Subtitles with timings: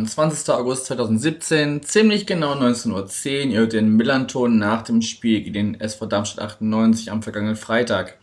[0.00, 0.54] Sonntagabend, 20.
[0.54, 3.52] August 2017, ziemlich genau 19.10 Uhr.
[3.52, 8.16] Ihr hört den Millanton nach dem Spiel gegen den SV Darmstadt 98 am vergangenen Freitag.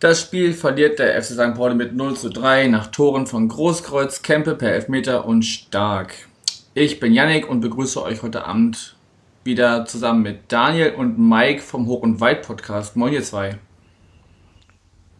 [0.00, 1.54] Das Spiel verliert der FC St.
[1.54, 6.14] Pauli mit 0 zu 3 nach Toren von Großkreuz, Kempe per Elfmeter und Stark.
[6.74, 8.96] Ich bin Yannick und begrüße euch heute Abend
[9.44, 12.96] wieder zusammen mit Daniel und Mike vom Hoch- und Weit-Podcast.
[12.96, 13.58] Moin, ihr zwei.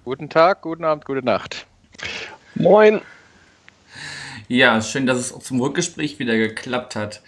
[0.05, 1.67] Guten Tag, guten Abend, gute Nacht.
[2.55, 3.01] Moin.
[4.53, 7.23] Ja, schön, dass es zum Rückgespräch wieder geklappt hat.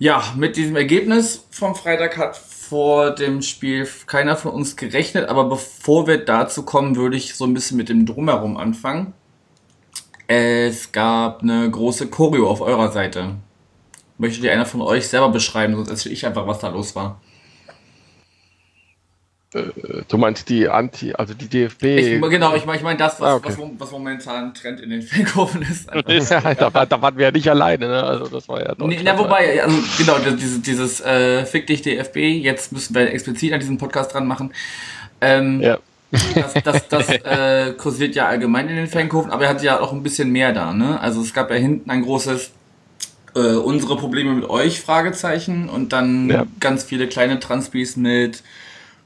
[0.00, 5.44] Ja, mit diesem Ergebnis vom Freitag hat vor dem Spiel keiner von uns gerechnet, aber
[5.44, 9.12] bevor wir dazu kommen, würde ich so ein bisschen mit dem Drumherum anfangen.
[10.26, 13.36] Es gab eine große Choreo auf eurer Seite.
[14.18, 17.20] Möchtet ihr einer von euch selber beschreiben, sonst erzähle ich einfach, was da los war.
[19.54, 19.62] Äh,
[20.08, 21.84] du meinst die Anti, also die DFB.
[21.84, 23.48] Ich, genau, ich meine ich mein das, was, ah, okay.
[23.56, 25.88] was, was, momentan Trend in den Fankurven ist.
[26.30, 28.02] ja, da, war, da, waren wir ja nicht alleine, ne?
[28.02, 32.16] Also das war ja nee, na, wobei, also genau, dieses, dieses äh, Fick dich DFB,
[32.16, 34.52] jetzt müssen wir explizit an diesem Podcast dran machen.
[35.20, 35.78] Ähm, ja.
[36.34, 39.92] Das, das, das äh, kursiert ja allgemein in den Fankurven, aber er hat ja auch
[39.92, 41.00] ein bisschen mehr da, ne?
[41.00, 42.52] Also es gab ja hinten ein großes
[43.34, 46.46] äh, unsere Probleme mit euch, Fragezeichen, und dann ja.
[46.58, 48.42] ganz viele kleine Transpis mit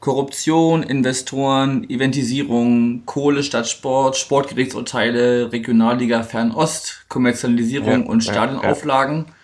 [0.01, 9.17] Korruption, Investoren, Eventisierung, Kohle statt Sport, Sportgerichtsurteile, Regionalliga Fernost, Kommerzialisierung ja, und Stadionauflagen.
[9.17, 9.35] Ja, ja.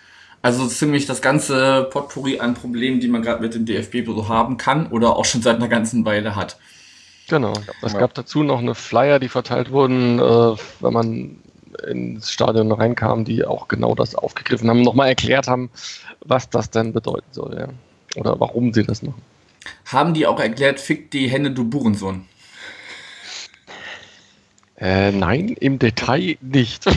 [0.41, 4.57] Also ziemlich das ganze Potpourri an Problemen, die man gerade mit dem DFB so haben
[4.57, 6.57] kann oder auch schon seit einer ganzen Weile hat.
[7.29, 7.53] Genau.
[7.81, 11.35] Es gab dazu noch eine Flyer, die verteilt wurden, äh, wenn man
[11.87, 15.69] ins Stadion reinkam, die auch genau das aufgegriffen haben, nochmal erklärt haben,
[16.21, 17.67] was das denn bedeuten soll, ja.
[18.15, 19.21] Oder warum sie das machen.
[19.85, 22.25] Haben die auch erklärt, fick die Hände, du Burensohn?
[24.79, 26.85] Äh, nein, im Detail nicht.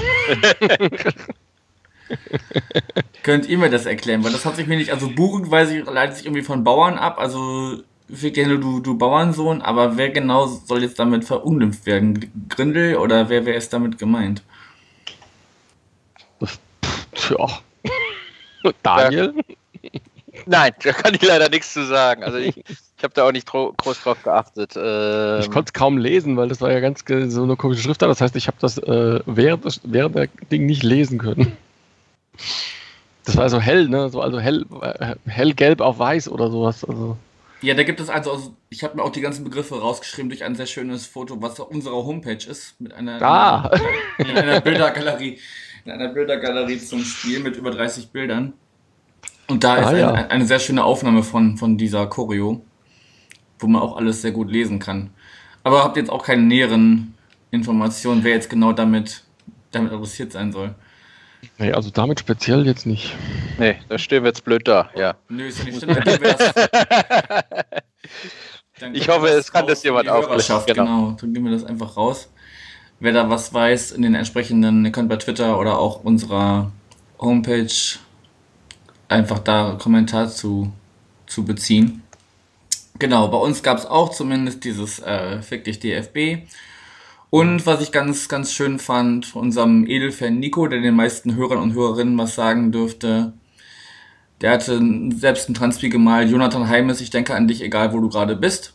[3.22, 4.24] Könnt ihr mir das erklären?
[4.24, 6.98] Weil das hat sich mir nicht, also Buren weiß ich, leitet sich irgendwie von Bauern
[6.98, 7.82] ab, also
[8.12, 12.30] fick die Hände, du, du Bauernsohn, aber wer genau soll jetzt damit verunglimpft werden?
[12.48, 14.42] Grindel oder wer, wer ist damit gemeint?
[17.14, 17.46] Tja.
[18.82, 19.34] Daniel?
[20.46, 22.22] Nein, da kann ich leider nichts zu sagen.
[22.22, 24.74] Also ich, ich habe da auch nicht groß drauf geachtet.
[24.76, 28.02] Ähm ich konnte es kaum lesen, weil das war ja ganz so eine komische Schrift
[28.02, 28.06] da.
[28.06, 31.56] Das heißt, ich habe das äh, während, während der Ding nicht lesen können.
[33.24, 34.08] Das war so hell, ne?
[34.08, 36.84] So, also hell, äh, hellgelb auf weiß oder sowas.
[36.84, 37.16] Also.
[37.62, 40.54] Ja, da gibt es also, ich habe mir auch die ganzen Begriffe rausgeschrieben durch ein
[40.54, 43.70] sehr schönes Foto, was auf unserer Homepage ist, mit einer, ah.
[44.18, 45.38] in einer Bildergalerie,
[45.84, 48.54] in einer Bildergalerie zum Spiel mit über 30 Bildern.
[49.50, 50.12] Und da ah, ist ja.
[50.12, 52.64] eine, eine, sehr schöne Aufnahme von, von dieser Choreo,
[53.58, 55.10] wo man auch alles sehr gut lesen kann.
[55.64, 57.14] Aber habt jetzt auch keine näheren
[57.50, 59.24] Informationen, wer jetzt genau damit,
[59.72, 60.76] damit adressiert sein soll.
[61.58, 63.16] Nee, also damit speziell jetzt nicht.
[63.58, 65.16] Nee, da stehen wir jetzt blöd da, ja.
[65.28, 65.98] Nö, ist ja nicht stimmt.
[68.92, 70.62] ich hoffe, es kann das jemand aufklären.
[70.66, 70.84] Genau.
[70.84, 72.30] genau, dann gehen wir das einfach raus.
[73.00, 76.70] Wer da was weiß, in den entsprechenden, ihr könnt bei Twitter oder auch unserer
[77.18, 77.98] Homepage
[79.10, 80.72] einfach da Kommentar zu,
[81.26, 82.02] zu beziehen.
[82.98, 86.46] Genau, bei uns gab es auch zumindest dieses äh, Fick dich DFB.
[87.30, 91.58] Und was ich ganz, ganz schön fand, von unserem Edelfan Nico, der den meisten Hörern
[91.58, 93.32] und Hörerinnen was sagen dürfte,
[94.40, 94.80] der hatte
[95.16, 96.30] selbst ein Transpi gemalt.
[96.30, 98.74] Jonathan Heimes, ich denke an dich, egal wo du gerade bist.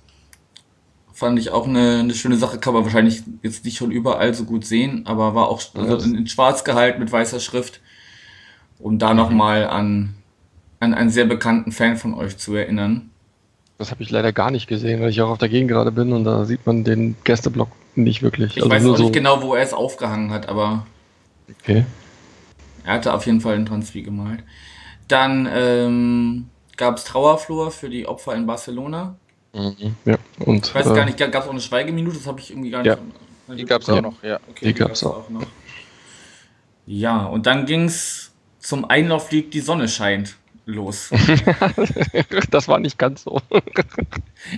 [1.11, 4.43] Fand ich auch eine, eine schöne Sache, kann man wahrscheinlich jetzt nicht schon überall so
[4.43, 7.79] gut sehen, aber war auch also in, in schwarz gehalten mit weißer Schrift,
[8.79, 10.15] um da nochmal an
[10.79, 13.09] an einen sehr bekannten Fan von euch zu erinnern.
[13.77, 16.13] Das habe ich leider gar nicht gesehen, weil ich auch auf der Gegend gerade bin
[16.13, 18.55] und da sieht man den Gästeblock nicht wirklich.
[18.55, 20.85] Ich also weiß auch so nicht genau, wo er es aufgehangen hat, aber
[21.49, 21.85] okay.
[22.85, 24.43] er hatte auf jeden Fall einen Transfer gemalt.
[25.07, 29.17] Dann ähm, gab es Trauerflor für die Opfer in Barcelona.
[29.53, 29.95] Mhm.
[30.05, 32.17] Ja, und, ich weiß äh, gar nicht, gab es auch eine Schweigeminute?
[32.17, 32.97] Das habe ich irgendwie gar nicht.
[33.47, 33.55] Ja.
[33.55, 34.39] Die gab es auch noch, ja.
[34.49, 35.25] Okay, die, die gab es auch.
[35.25, 35.29] auch.
[35.29, 35.45] noch.
[36.87, 41.11] Ja, und dann ging es zum Einlauf liegt, die Sonne scheint los.
[42.51, 43.41] das war nicht ganz so.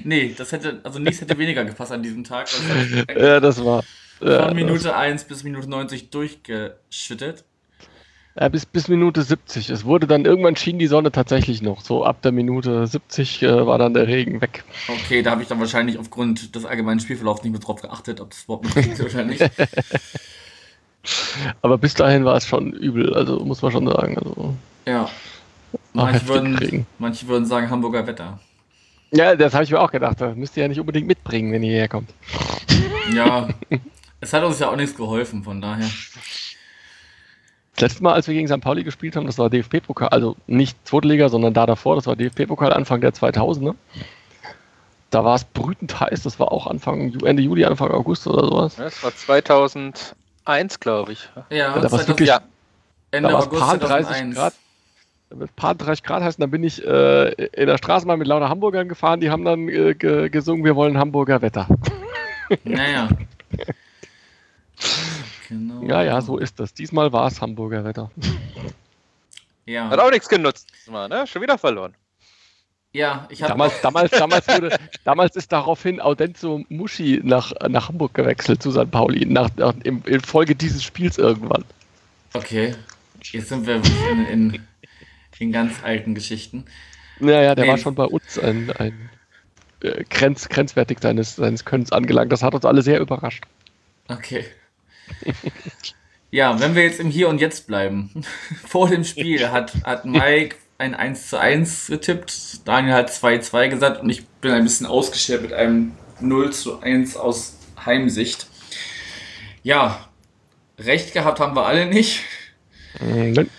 [0.03, 2.47] nee, das hätte, also nichts hätte weniger gepasst an diesem Tag.
[3.15, 3.83] ja, das war.
[4.19, 7.43] Von ja, Minute 1 bis Minute 90 durchgeschüttet.
[8.39, 9.71] Ja, bis, bis Minute 70.
[9.71, 11.81] Es wurde dann irgendwann schien die Sonne tatsächlich noch.
[11.81, 14.63] So ab der Minute 70 äh, war dann der Regen weg.
[14.87, 18.29] Okay, da habe ich dann wahrscheinlich aufgrund des allgemeinen Spielverlaufs nicht mehr drauf geachtet, ob
[18.29, 19.41] das überhaupt noch geht oder nicht.
[21.61, 24.17] Aber bis dahin war es schon übel, also muss man schon sagen.
[24.17, 24.53] Also.
[24.85, 25.09] Ja.
[25.93, 28.39] Manche würden, manche würden sagen Hamburger Wetter.
[29.11, 30.19] Ja, das habe ich mir auch gedacht.
[30.19, 32.13] Das müsst ihr ja nicht unbedingt mitbringen, wenn ihr hierher kommt.
[33.13, 33.47] Ja,
[34.21, 35.87] es hat uns ja auch nichts geholfen, von daher.
[37.75, 38.59] Das letzte Mal, als wir gegen St.
[38.59, 42.15] Pauli gespielt haben, das war DFB-Pokal, also nicht Zweite Liga, sondern da davor, das war
[42.15, 43.75] DFB-Pokal Anfang der 2000er.
[45.09, 48.75] Da war es brütend heiß, das war auch Anfang, Ende Juli, Anfang August oder sowas.
[48.75, 51.29] Das war 2001, glaube ich.
[51.49, 52.41] Ja, ja da war es wirklich, ja.
[53.11, 54.53] Ende da August paar 30 Grad.
[55.35, 58.87] Mit paar 30 Grad heißt, dann bin ich äh, in der Straßenbahn mit lauter Hamburgern
[58.87, 61.67] gefahren, die haben dann äh, gesungen, wir wollen Hamburger Wetter.
[62.63, 63.09] Naja.
[65.49, 65.83] genau.
[65.83, 66.73] Ja, ja, so ist das.
[66.73, 68.09] Diesmal war es Hamburger Wetter.
[69.65, 69.89] Ja.
[69.89, 71.27] Hat auch nichts genutzt, mal, ne?
[71.27, 71.93] Schon wieder verloren.
[72.93, 73.51] Ja, ich habe.
[73.51, 78.89] Damals, damals, damals, wurde, damals ist daraufhin Audenzo Muschi nach, nach Hamburg gewechselt zu St.
[78.89, 81.65] Pauli, nach, nach, in, in Folge dieses Spiels irgendwann.
[82.33, 82.75] Okay.
[83.23, 84.67] Jetzt sind wir in, in,
[85.39, 86.65] in ganz alten Geschichten.
[87.19, 87.71] Naja, der nee.
[87.71, 89.09] war schon bei uns ein, ein
[89.81, 92.31] äh, grenz, grenzwertig seines, seines Könnens angelangt.
[92.31, 93.43] Das hat uns alle sehr überrascht.
[94.07, 94.45] Okay.
[96.31, 98.11] ja, wenn wir jetzt im Hier und Jetzt bleiben.
[98.65, 103.49] Vor dem Spiel hat, hat Mike ein 1 zu 1 getippt, Daniel hat 2 zu
[103.51, 108.47] 2 gesagt und ich bin ein bisschen ausgeschert mit einem 0 zu 1 aus Heimsicht.
[109.63, 110.07] Ja,
[110.77, 112.21] recht gehabt haben wir alle nicht.
[112.99, 113.49] Mhm.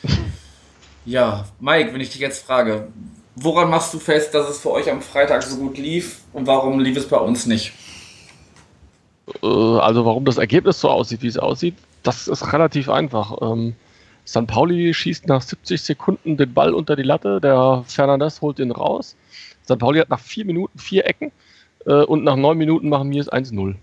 [1.08, 2.88] Ja, Mike, wenn ich dich jetzt frage,
[3.34, 6.81] woran machst du fest, dass es für euch am Freitag so gut lief und warum
[6.81, 7.72] lief es bei uns nicht?
[9.43, 13.38] Äh, also warum das Ergebnis so aussieht, wie es aussieht, das ist relativ einfach.
[13.40, 13.75] Ähm,
[14.26, 14.46] St.
[14.46, 19.16] Pauli schießt nach 70 Sekunden den Ball unter die Latte, der Fernandes holt ihn raus.
[19.64, 19.78] St.
[19.78, 21.32] Pauli hat nach vier Minuten vier Ecken
[21.87, 23.76] äh, und nach neun Minuten machen wir es 1-0.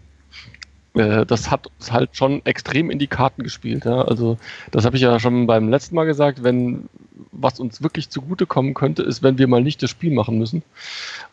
[0.94, 3.86] Äh, das hat uns halt schon extrem in die Karten gespielt.
[3.86, 4.04] Ja?
[4.04, 4.38] Also,
[4.70, 6.88] das habe ich ja schon beim letzten Mal gesagt, wenn
[7.38, 10.64] was uns wirklich zugutekommen könnte, ist, wenn wir mal nicht das Spiel machen müssen.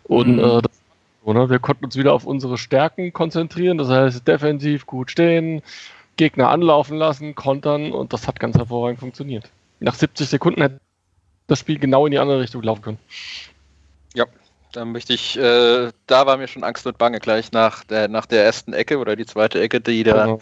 [0.05, 0.39] Und mhm.
[0.39, 0.83] äh, das,
[1.25, 1.51] oder?
[1.51, 5.63] wir konnten uns wieder auf unsere Stärken konzentrieren, das heißt defensiv gut stehen,
[6.17, 9.51] Gegner anlaufen lassen, kontern und das hat ganz hervorragend funktioniert.
[9.81, 10.81] Nach 70 Sekunden hätte
[11.47, 12.99] das Spiel genau in die andere Richtung laufen können.
[14.15, 14.27] Ja,
[14.73, 18.27] da möchte ich, äh, da war mir schon Angst und Bange gleich nach der, nach
[18.27, 20.41] der ersten Ecke oder die zweite Ecke, die da genau.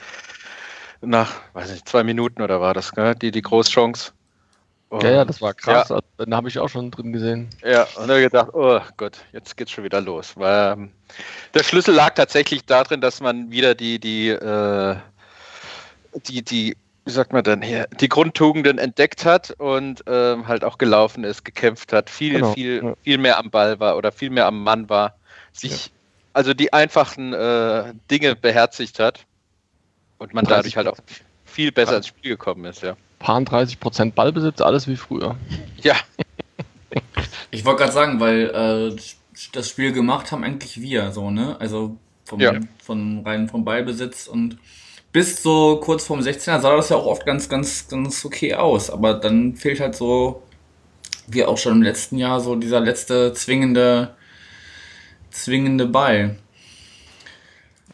[1.01, 3.15] nach, weiß nicht, zwei Minuten oder war das, gell?
[3.15, 4.13] die, die Großchance.
[4.91, 5.89] Und, ja, ja, das war krass.
[5.89, 6.01] Ja.
[6.19, 7.49] Den habe ich auch schon drin gesehen.
[7.65, 10.33] Ja, und dann gedacht, oh Gott, jetzt geht's schon wieder los.
[10.37, 10.93] Weil ähm,
[11.55, 14.97] der Schlüssel lag tatsächlich darin, dass man wieder die, die, äh,
[16.27, 20.77] die, die wie sagt man denn hier, die Grundtugenden entdeckt hat und ähm, halt auch
[20.77, 22.95] gelaufen ist, gekämpft hat, viel, genau, viel, ja.
[23.05, 25.15] viel mehr am Ball war oder viel mehr am Mann war,
[25.53, 25.93] sich ja.
[26.33, 29.25] also die einfachen äh, Dinge beherzigt hat
[30.19, 30.99] und man dadurch halt auch
[31.45, 32.97] viel besser ins Spiel gekommen ist, ja.
[33.21, 35.37] Paar 30 Prozent Ballbesitz, alles wie früher.
[35.83, 35.95] Ja.
[37.53, 38.97] ich wollte gerade sagen, weil äh,
[39.53, 41.57] das Spiel gemacht haben eigentlich wir, so, ne?
[41.61, 42.55] Also vom, ja.
[42.83, 44.59] von rein vom Ballbesitz und
[45.13, 48.91] bis so kurz vorm 16er sah das ja auch oft ganz, ganz, ganz okay aus.
[48.91, 50.43] Aber dann fehlt halt so,
[51.27, 54.15] wie auch schon im letzten Jahr, so dieser letzte zwingende,
[55.31, 56.37] zwingende Ball.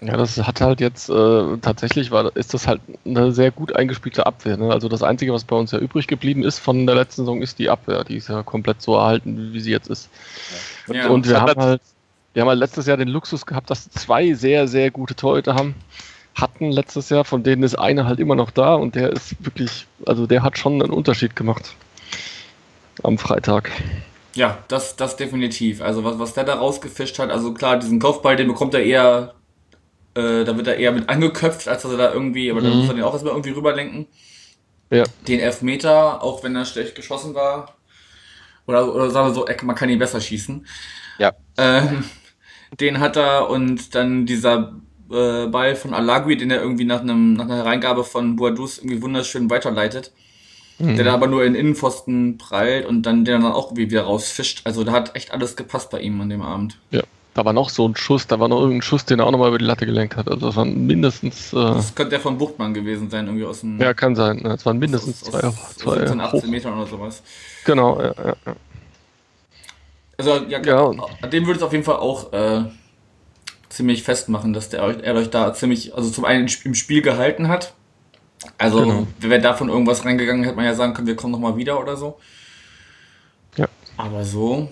[0.01, 4.27] Ja, das hat halt jetzt äh, tatsächlich war ist das halt eine sehr gut eingespielte
[4.27, 4.59] Abwehr.
[4.59, 4.71] Ne?
[4.71, 7.59] Also das Einzige, was bei uns ja übrig geblieben ist von der letzten Saison, ist
[7.59, 8.05] die Abwehr.
[8.05, 10.11] Die ist ja komplett so erhalten, wie sie jetzt ist.
[10.89, 11.07] Ja.
[11.07, 11.81] Und, und wir haben halt,
[12.35, 15.75] wir haben halt letztes Jahr den Luxus gehabt, dass zwei sehr, sehr gute Torhüter haben
[16.37, 19.87] hatten letztes Jahr, von denen ist einer halt immer noch da und der ist wirklich,
[20.05, 21.75] also der hat schon einen Unterschied gemacht
[23.03, 23.71] am Freitag.
[24.35, 25.81] Ja, das, das definitiv.
[25.81, 29.35] Also was, was der da rausgefischt hat, also klar, diesen Kopfball, den bekommt er eher,
[30.17, 32.65] äh, da wird er eher mit angeköpft, als dass er da irgendwie, aber mhm.
[32.65, 34.07] dann muss er den auch erstmal irgendwie rüberlenken.
[34.91, 35.05] Ja.
[35.27, 37.77] Den Elfmeter, auch wenn er schlecht geschossen war,
[38.67, 40.67] oder, oder sagen wir so, man kann ihn besser schießen.
[41.19, 41.33] Ja.
[41.57, 42.05] Ähm,
[42.81, 44.75] den hat er und dann dieser
[45.11, 49.03] äh, Ball von Alagui, den er irgendwie nach, einem, nach einer Hereingabe von Boadus irgendwie
[49.03, 50.13] wunderschön weiterleitet.
[50.79, 50.97] Mhm.
[50.97, 54.63] Der dann aber nur in Innenpfosten prallt und dann den dann auch irgendwie wieder rausfischt.
[54.65, 56.79] Also da hat echt alles gepasst bei ihm an dem Abend.
[56.91, 57.03] Ja.
[57.37, 59.49] Da war noch so ein Schuss, da war noch irgendein Schuss, den er auch nochmal
[59.49, 60.27] über die Latte gelenkt hat.
[60.27, 61.53] Also das waren mindestens.
[61.53, 63.79] Äh das könnte der von Buchtmann gewesen sein, irgendwie aus dem.
[63.79, 64.41] Ja, kann sein.
[64.43, 67.23] Das waren mindestens aus, zwei, aus, zwei, 17, 18 Metern oder sowas.
[67.67, 68.37] Genau, ja, ja.
[68.47, 68.57] ja.
[70.17, 71.29] Also ja, ja.
[71.29, 72.65] dem würde es auf jeden Fall auch äh,
[73.69, 77.75] ziemlich festmachen, dass der, er euch da ziemlich, also zum einen im Spiel gehalten hat.
[78.57, 79.07] Also, genau.
[79.21, 82.19] wäre davon irgendwas reingegangen, hätte man ja sagen können, wir kommen nochmal wieder oder so.
[83.57, 83.67] Ja.
[83.99, 84.71] Aber so,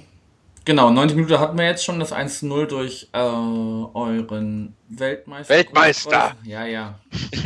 [0.66, 5.54] Genau, 90 Minuten hatten wir jetzt schon das 1-0 durch äh, euren Weltmeister.
[5.54, 6.36] Weltmeister!
[6.44, 6.98] Ja, ja.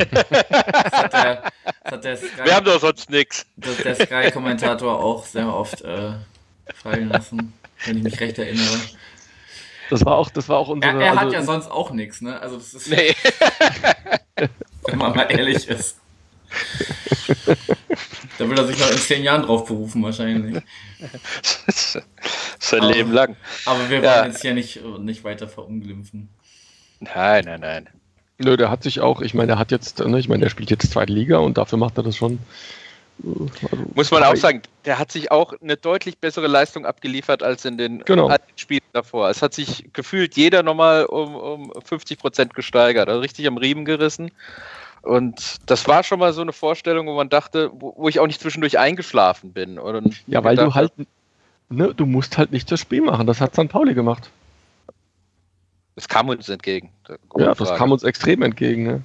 [0.09, 1.43] das hat der,
[1.83, 3.45] das hat der Sky, Wir haben doch sonst nichts.
[3.57, 6.13] das hat der Sky-Kommentator auch sehr oft äh,
[6.75, 7.53] fallen lassen,
[7.85, 8.79] wenn ich mich recht erinnere.
[9.89, 11.03] Das war auch, das war auch Er, unsere.
[11.03, 12.39] er hat also- ja sonst auch nichts, ne?
[12.39, 13.15] Also das ist, Nee.
[14.85, 15.97] wenn man mal ehrlich ist.
[18.37, 20.63] Da will er sich noch in zehn Jahren drauf berufen, wahrscheinlich.
[22.59, 23.35] Sein Aber- Leben lang.
[23.65, 24.25] Aber wir wollen Ja.
[24.25, 26.29] jetzt hier nicht, nicht weiter verunglimpfen.
[27.01, 27.89] Nein, nein, nein.
[28.37, 30.69] Nö, der hat sich auch, ich meine, der hat jetzt, ne, ich meine, der spielt
[30.69, 32.39] jetzt zweite Liga und dafür macht er das schon.
[33.23, 33.27] äh,
[33.71, 37.43] Also, Muss man aber auch sagen, der hat sich auch eine deutlich bessere Leistung abgeliefert
[37.43, 38.27] als in den Genau.
[38.27, 39.29] alten Spielen davor.
[39.29, 43.83] Es hat sich gefühlt jeder nochmal um, um 50 Prozent gesteigert, also richtig am Riemen
[43.83, 44.31] gerissen.
[45.01, 48.27] Und das war schon mal so eine Vorstellung, wo man dachte, wo, wo ich auch
[48.27, 49.79] nicht zwischendurch eingeschlafen bin.
[49.79, 50.91] Oder Ja, weil du halt,
[51.69, 53.27] ne, du musst halt nicht das Spiel machen.
[53.27, 53.69] Das hat St.
[53.69, 54.29] Pauli gemacht.
[55.95, 56.91] Das kam uns entgegen.
[57.37, 58.83] Ja, das kam uns extrem entgegen.
[58.83, 59.03] Ne?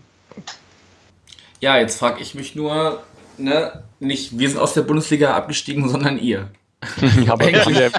[1.61, 3.03] Ja, jetzt frage ich mich nur,
[3.37, 6.51] ne, nicht wir sind aus der Bundesliga abgestiegen, sondern ihr.
[7.25, 7.91] Ja, aber, wir haben ja,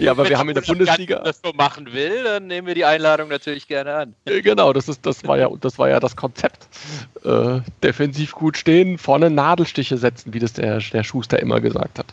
[0.00, 1.20] ja, aber wir haben in der Wenn Bundesliga.
[1.20, 4.14] das so machen will, dann nehmen wir die Einladung natürlich gerne an.
[4.24, 6.66] Genau, das, ist, das, war ja, das war ja das Konzept.
[7.24, 12.06] Äh, defensiv gut stehen, vorne Nadelstiche setzen, wie das der, der Schuster immer gesagt hat.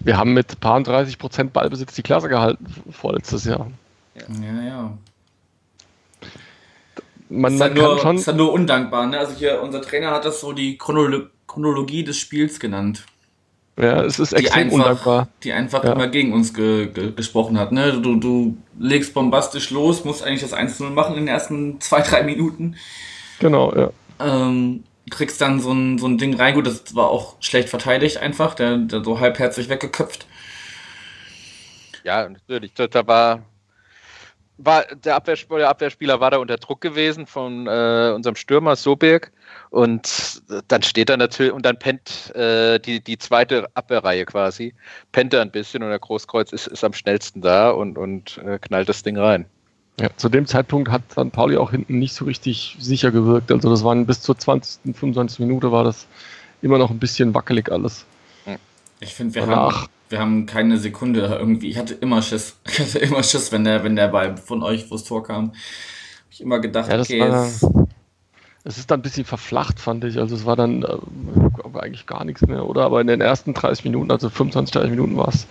[0.00, 3.70] Wir haben mit paar 30 Prozent Ballbesitz die Klasse gehalten vorletztes Jahr.
[4.14, 4.98] Ja, ja.
[7.28, 8.16] Man, Ist man halt nur, kann schon.
[8.16, 9.18] ist halt nur undankbar, ne?
[9.18, 13.04] Also hier, unser Trainer hat das so die Chronolo Chronologie des Spiels genannt.
[13.78, 15.28] Ja, es ist Die extrem einfach, undankbar.
[15.42, 15.92] die einfach Ja.
[15.92, 18.00] immer gegen uns ge ge gesprochen hat, ne?
[18.00, 22.22] Du, du legst bombastisch los, musst eigentlich das 1-0 machen in den ersten zwei, drei
[22.22, 22.76] Minuten.
[23.38, 23.90] Genau, ja.
[24.20, 26.54] ähm, kriegst dann so ein, so ein Ding rein.
[26.54, 30.26] Gut, das war auch schlecht verteidigt einfach, der, der so halbherzig weggeköpft.
[32.04, 32.72] Ja, natürlich.
[32.74, 33.42] Da war,
[34.64, 39.32] war der, Abwehrspieler, der Abwehrspieler war da unter Druck gewesen von äh, unserem Stürmer Sobirk.
[39.70, 44.74] Und dann steht er natürlich, und dann pennt äh, die, die zweite Abwehrreihe quasi,
[45.12, 48.58] pennt er ein bisschen und der Großkreuz ist, ist am schnellsten da und, und äh,
[48.58, 49.46] knallt das Ding rein.
[50.00, 50.08] ja.
[50.16, 51.32] Zu dem Zeitpunkt hat St.
[51.32, 53.50] Pauli auch hinten nicht so richtig sicher gewirkt.
[53.52, 55.40] Also das waren bis zur 20., 25.
[55.40, 56.06] Minute war das
[56.62, 58.04] immer noch ein bisschen wackelig alles.
[59.00, 59.82] Ich finde, wir Danach.
[59.82, 61.70] haben, wir haben keine Sekunde irgendwie.
[61.70, 62.56] Ich hatte immer Schiss.
[62.66, 65.50] Ich hatte immer Schiss, wenn der, wenn der Ball von euch vors Tor kam.
[65.50, 65.54] Hab
[66.30, 67.48] ich immer gedacht, Ja, okay, war-
[68.64, 70.18] Es ist dann ein bisschen verflacht, fand ich.
[70.18, 72.84] Also es war dann äh, eigentlich gar nichts mehr, oder?
[72.84, 75.46] Aber in den ersten 30 Minuten, also 25, 30 Minuten war es,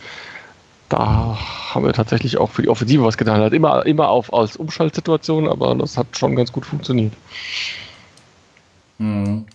[0.90, 1.38] da
[1.74, 3.40] haben wir tatsächlich auch für die Offensive was getan.
[3.42, 7.14] Halt immer, immer auf als Umschaltsituation, aber das hat schon ganz gut funktioniert.
[9.00, 9.46] hm.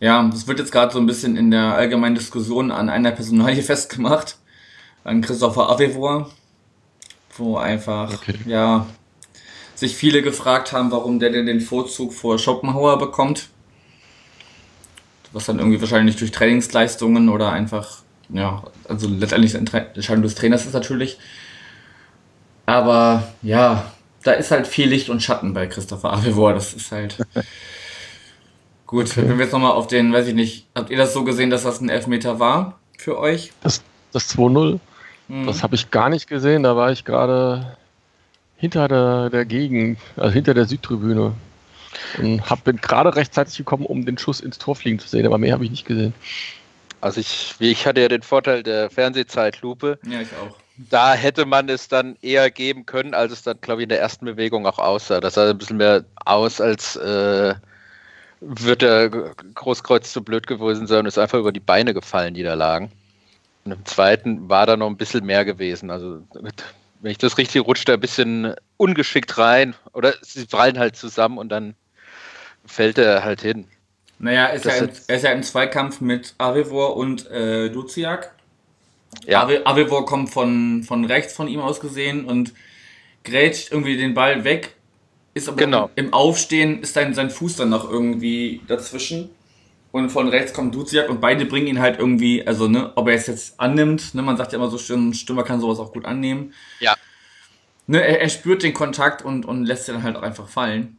[0.00, 3.62] Ja, das wird jetzt gerade so ein bisschen in der allgemeinen Diskussion an einer Personalie
[3.62, 4.36] festgemacht.
[5.04, 6.30] An Christopher Avevor.
[7.36, 8.34] Wo einfach, Okay.
[8.46, 8.86] ja,
[9.74, 13.48] sich viele gefragt haben, warum der denn den Vorzug vor Schopenhauer bekommt.
[15.32, 17.98] Was dann irgendwie wahrscheinlich durch Trainingsleistungen oder einfach,
[18.30, 21.18] ja, also letztendlich Entscheidung des Trainers ist natürlich.
[22.64, 26.54] Aber ja, da ist halt viel Licht und Schatten bei Christopher Avevor.
[26.54, 27.18] Das ist halt.
[28.86, 31.50] Gut, wenn wir jetzt nochmal auf den, weiß ich nicht, habt ihr das so gesehen,
[31.50, 33.52] dass das ein Elfmeter war für euch?
[33.62, 34.78] Das, das 2-0,
[35.28, 35.46] Hm.
[35.46, 36.62] das habe ich gar nicht gesehen.
[36.62, 37.76] Da war ich gerade
[38.56, 41.32] hinter der, der Gegend, also hinter der Südtribüne.
[42.18, 45.38] Und hab, bin gerade rechtzeitig gekommen, um den Schuss ins Tor fliegen zu sehen, aber
[45.38, 46.14] mehr habe ich nicht gesehen.
[47.00, 49.98] Also ich, wie ich hatte ja den Vorteil der Fernsehzeitlupe.
[50.06, 50.56] Ja, ich auch.
[50.90, 54.00] Da hätte man es dann eher geben können, als es dann, glaube ich, in der
[54.00, 55.20] ersten Bewegung auch aussah.
[55.20, 57.54] Das sah ein bisschen mehr aus, als äh,
[58.40, 59.08] wird der
[59.54, 62.92] Großkreuz zu blöd gewesen sein und ist einfach über die Beine gefallen, die da lagen.
[63.64, 65.90] Und im zweiten war da noch ein bisschen mehr gewesen.
[65.90, 66.22] Also,
[67.00, 69.74] wenn ich das richtig rutscht, er ein bisschen ungeschickt rein.
[69.92, 71.74] Oder sie fallen halt zusammen und dann
[72.64, 73.66] fällt er halt hin.
[74.18, 78.32] Naja, ist er, im, er ist ja im Zweikampf mit Avevor und äh, Duziak.
[79.26, 82.52] Ja, Ave, Avevor kommt von, von rechts von ihm aus gesehen und
[83.24, 84.75] grätscht irgendwie den Ball weg.
[85.36, 85.90] Ist aber Genau.
[85.96, 89.28] im Aufstehen ist dann sein Fuß dann noch irgendwie dazwischen.
[89.92, 93.16] Und von rechts kommt Duziak und beide bringen ihn halt irgendwie, also ne, ob er
[93.16, 96.06] es jetzt annimmt, ne, man sagt ja immer so, ein Stürmer kann sowas auch gut
[96.06, 96.54] annehmen.
[96.80, 96.94] Ja.
[97.86, 100.96] Ne, er, er spürt den Kontakt und, und lässt ihn halt auch einfach fallen.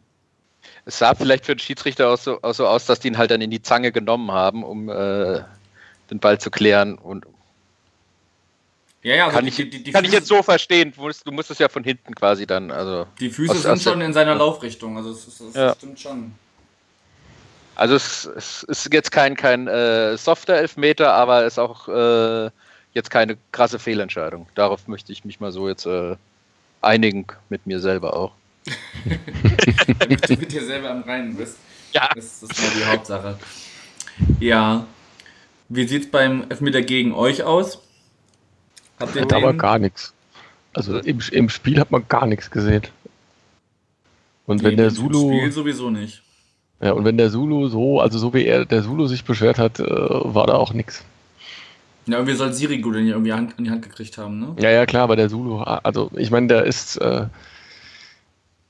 [0.86, 3.32] Es sah vielleicht für den Schiedsrichter auch so, auch so aus, dass die ihn halt
[3.32, 5.42] dann in die Zange genommen haben, um äh,
[6.12, 6.96] den Ball zu klären.
[7.00, 7.26] Und
[9.08, 10.92] Ja, ja, also kann, die, ich, die, die, kann ich Füße- jetzt so verstehen.
[10.94, 12.72] Du musst, du musst es ja von hinten quasi dann.
[12.72, 15.74] Also, Die Füße aus- sind aus schon in seiner Laufrichtung, also es, es Ja.
[15.76, 16.34] stimmt schon.
[17.76, 22.50] also es, es ist jetzt kein, kein äh, softer Elfmeter, aber es ist auch äh,
[22.94, 24.48] jetzt keine krasse Fehlentscheidung.
[24.56, 26.16] Darauf möchte ich mich mal so jetzt äh,
[26.82, 28.32] einigen mit mir selber auch.
[30.00, 31.58] Damit du mit dir selber am Reinen bist.
[31.94, 32.10] Ja.
[32.14, 33.40] Das, das ist mal die Hauptsache.
[34.42, 34.86] Ja.
[35.70, 37.80] Wie sieht es beim Elfmeter gegen euch aus?
[39.00, 40.14] Habt ihr aber gar nichts.
[40.74, 42.84] Also im, im Spiel hat man gar nichts gesehen.
[44.46, 45.32] Und wenn der Zulu.
[45.32, 46.22] Im Spiel sowieso nicht.
[46.82, 49.80] Ja, und wenn der Zulu so, also so wie er, der Zulu sich beschwert hat,
[49.80, 51.04] äh, war da auch nichts.
[52.06, 54.56] Ja, irgendwie soll Sirigu den ja irgendwie an, die Hand gekriegt haben, ne?
[54.60, 57.26] Ja, ja, klar, aber der Zulu, also ich meine, der ist, äh,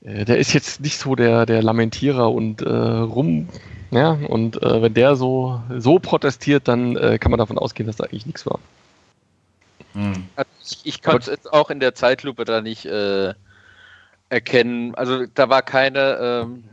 [0.02, 3.48] äh, der ist jetzt nicht so der, der Lamentierer und äh, rum,
[3.90, 7.96] ja, und äh, wenn der so, so protestiert, dann äh, kann man davon ausgehen, dass
[7.96, 8.58] da eigentlich nichts war.
[9.94, 10.28] Hm.
[10.36, 13.34] Also ich, ich konnte es auch in der Zeitlupe da nicht äh,
[14.28, 14.94] erkennen.
[14.94, 16.64] Also da war keine ähm,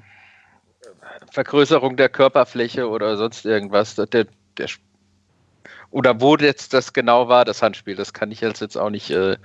[1.32, 3.96] Vergrößerung der Körperfläche oder sonst irgendwas.
[3.96, 4.08] Der,
[4.58, 4.68] der,
[5.92, 9.12] oder wo jetzt das genau war, das Handspiel, das kann ich jetzt, jetzt auch nicht,
[9.12, 9.38] äh,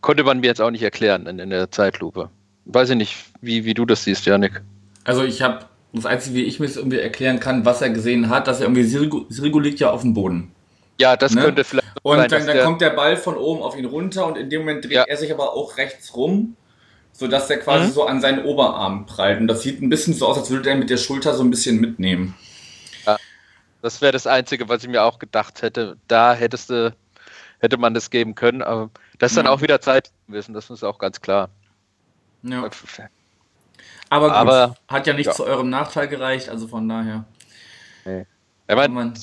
[0.00, 2.30] konnte man mir jetzt auch nicht erklären in, in der Zeitlupe.
[2.66, 4.62] Weiß ich nicht, wie, wie du das siehst, Janik.
[5.04, 8.28] Also ich habe, das Einzige, wie ich mir das irgendwie erklären kann, was er gesehen
[8.28, 10.53] hat, dass er irgendwie, Sirigu, Sirigu liegt ja auf dem Boden.
[10.98, 11.42] Ja, das ne?
[11.42, 11.88] könnte vielleicht.
[12.02, 14.60] Und sein, dann, dann kommt der Ball von oben auf ihn runter und in dem
[14.60, 15.02] Moment dreht ja.
[15.04, 16.56] er sich aber auch rechts rum,
[17.12, 17.92] sodass er quasi mhm.
[17.92, 19.40] so an seinen Oberarm prallt.
[19.40, 21.50] Und das sieht ein bisschen so aus, als würde er mit der Schulter so ein
[21.50, 22.36] bisschen mitnehmen.
[23.06, 23.16] Ja,
[23.82, 25.96] das wäre das Einzige, was ich mir auch gedacht hätte.
[26.08, 26.94] Da hättest du,
[27.58, 29.52] hätte man das geben können, aber das ist dann mhm.
[29.52, 31.48] auch wieder Zeit gewesen, das ist auch ganz klar.
[32.42, 32.68] Ja.
[34.10, 35.32] Aber, gut, aber hat ja nicht ja.
[35.32, 37.24] zu eurem Nachteil gereicht, also von daher.
[38.04, 38.26] Nee.
[38.68, 39.14] Ja, man,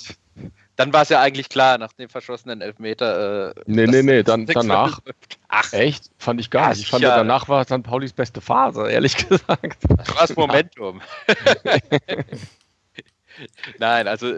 [0.75, 3.49] dann war es ja eigentlich klar, nach dem verschossenen Elfmeter.
[3.49, 4.99] Äh, nee, nee, nee, dann, danach.
[5.47, 6.09] Ach, echt?
[6.17, 6.81] Fand ich gar nicht.
[6.81, 7.15] Ich fand, ja.
[7.15, 9.83] danach war es dann Paulis beste Phase, ehrlich gesagt.
[10.19, 11.01] Das Momentum.
[13.79, 14.35] Nein, also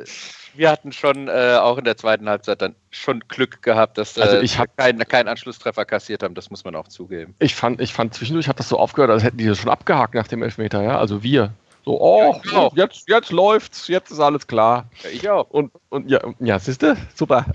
[0.55, 4.21] wir hatten schon äh, auch in der zweiten Halbzeit dann schon Glück gehabt, dass äh,
[4.21, 7.35] also ich hab, keinen kein Anschlusstreffer kassiert haben, das muss man auch zugeben.
[7.39, 10.13] Ich fand, ich fand zwischendurch hat das so aufgehört, als hätten die das schon abgehakt
[10.13, 10.99] nach dem Elfmeter, ja.
[10.99, 11.53] Also wir.
[11.85, 14.89] So, oh, ja, jetzt, jetzt läuft's, jetzt ist alles klar.
[15.03, 15.49] Ja, ich auch.
[15.49, 17.45] Und, und ja, ja siehste, super.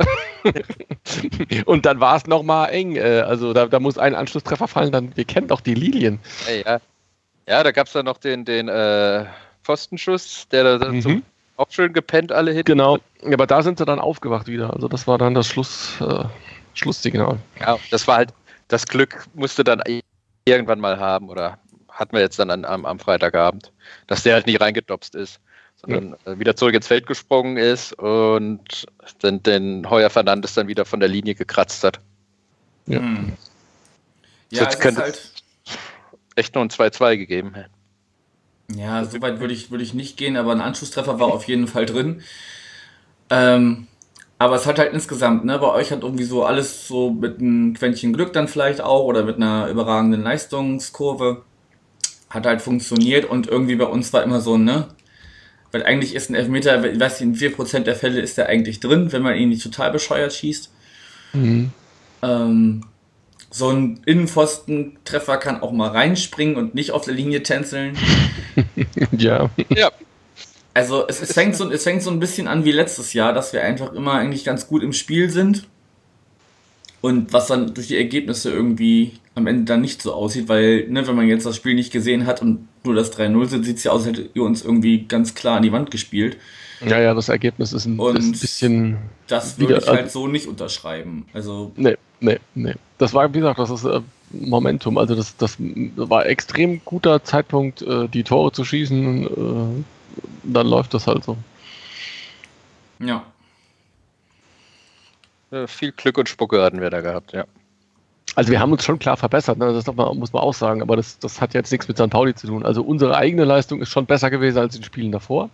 [1.64, 2.96] und dann war es nochmal eng.
[2.96, 6.20] Äh, also da, da muss ein Anschlusstreffer fallen, dann, wir kennen doch die Lilien.
[6.46, 6.80] Ja, ja.
[7.48, 9.24] ja da gab es dann noch den, den äh,
[9.64, 11.00] Pfostenschuss, der da mhm.
[11.00, 11.22] zum,
[11.56, 12.66] auch schön gepennt alle hinten.
[12.66, 14.74] Genau, aber da sind sie dann aufgewacht wieder.
[14.74, 16.24] Also das war dann das Schluss, äh,
[16.74, 17.38] Schlusssignal.
[17.60, 18.34] Ja, das war halt,
[18.68, 19.82] das Glück musste dann
[20.44, 21.58] irgendwann mal haben oder
[21.98, 23.72] hatten wir jetzt dann an, am, am Freitagabend,
[24.06, 25.40] dass der halt nicht reingedopst ist,
[25.76, 26.32] sondern ja.
[26.32, 28.87] Äh, wieder zurück ins Feld gesprungen ist und
[29.20, 32.00] dann den Heuer Fernandes dann wieder von der Linie gekratzt hat.
[32.87, 33.32] Ja, hm.
[34.50, 35.32] ja Sonst könnte halt
[36.37, 37.54] echt nur ein 2-2 gegeben.
[38.74, 41.66] Ja, so weit würde ich, würd ich nicht gehen, aber ein Anschlusstreffer war auf jeden
[41.66, 42.22] Fall drin.
[43.30, 43.88] Ähm,
[44.38, 47.74] aber es hat halt insgesamt, ne, bei euch hat irgendwie so alles so mit einem
[47.74, 51.44] Quäntchen Glück dann vielleicht auch oder mit einer überragenden Leistungskurve
[52.30, 54.88] hat halt funktioniert und irgendwie bei uns war immer so, ne?
[55.70, 58.80] Weil eigentlich ist ein Elfmeter, ich weiß nicht, in 4% der Fälle ist der eigentlich
[58.80, 60.70] drin, wenn man ihn nicht total bescheuert schießt.
[61.34, 61.70] Mhm.
[62.22, 62.84] Ähm,
[63.50, 67.96] so ein Innenpfostentreffer kann auch mal reinspringen und nicht auf der Linie tänzeln.
[69.16, 69.50] ja.
[69.68, 69.90] Ja.
[70.74, 73.52] Also es, es, fängt so, es fängt so ein bisschen an wie letztes Jahr, dass
[73.52, 75.66] wir einfach immer eigentlich ganz gut im Spiel sind.
[77.00, 81.07] Und was dann durch die Ergebnisse irgendwie am Ende dann nicht so aussieht, weil, ne,
[81.07, 83.85] wenn man jetzt das Spiel nicht gesehen hat und nur das 3-0 sieht, sieht es
[83.85, 86.37] ja aus, als hätte ihr uns irgendwie ganz klar an die Wand gespielt.
[86.81, 88.98] Ja, ja, das Ergebnis ist ein, ist ein bisschen.
[89.27, 91.27] Das würde ich halt so nicht unterschreiben.
[91.33, 91.72] Also.
[91.77, 92.74] Nee, nee, nee.
[92.98, 94.98] Das war, wie gesagt, das ist äh, Momentum.
[94.98, 99.24] Also, das, das war extrem guter Zeitpunkt, äh, die Tore zu schießen.
[99.27, 99.85] Äh,
[100.44, 101.37] dann läuft das halt so.
[103.01, 103.24] Ja.
[105.66, 107.44] Viel Glück und Spucke hatten wir da gehabt, ja.
[108.38, 109.72] Also wir haben uns schon klar verbessert, ne?
[109.72, 112.09] das muss man auch sagen, aber das, das hat jetzt nichts mit St.
[112.09, 112.64] Pauli zu tun.
[112.64, 115.51] Also unsere eigene Leistung ist schon besser gewesen als in den Spielen davor.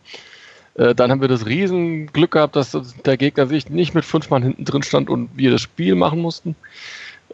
[0.74, 4.42] Äh, dann haben wir das Riesenglück gehabt, dass der Gegner sich nicht mit fünf Mann
[4.42, 6.56] hinten drin stand und wir das Spiel machen mussten.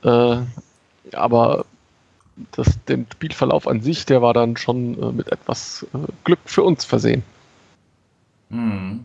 [0.04, 0.36] Äh,
[1.14, 1.64] aber
[2.52, 5.84] das, den Spielverlauf an sich, der war dann schon äh, mit etwas
[6.22, 7.24] Glück für uns versehen.
[8.50, 9.04] Hm.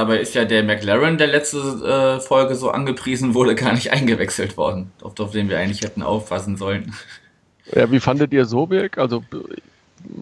[0.00, 4.56] Dabei ist ja der McLaren, der letzte äh, Folge so angepriesen wurde, gar nicht eingewechselt
[4.56, 6.94] worden, auf, auf den wir eigentlich hätten aufpassen sollen.
[7.74, 8.96] Ja, wie fandet ihr Sobek?
[8.96, 9.22] Also,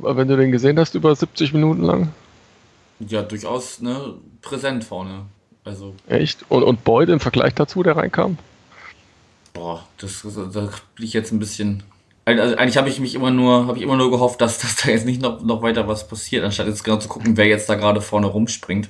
[0.02, 2.12] wenn du den gesehen hast, über 70 Minuten lang?
[2.98, 5.26] Ja, durchaus ne, präsent vorne.
[5.62, 5.94] Also.
[6.08, 6.44] Echt?
[6.48, 8.36] Und, und Boyd im Vergleich dazu, der reinkam?
[9.52, 11.84] Boah, das, da bin ich jetzt ein bisschen.
[12.24, 14.90] Also eigentlich habe ich mich immer nur, habe ich immer nur gehofft, dass, dass da
[14.90, 17.76] jetzt nicht noch, noch weiter was passiert, anstatt jetzt gerade zu gucken, wer jetzt da
[17.76, 18.88] gerade vorne rumspringt.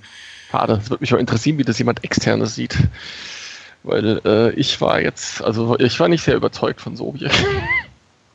[0.50, 2.76] Schade, es würde mich auch interessieren, wie das jemand externes sieht.
[3.82, 7.28] Weil äh, ich war jetzt, also ich war nicht sehr überzeugt von Sobi.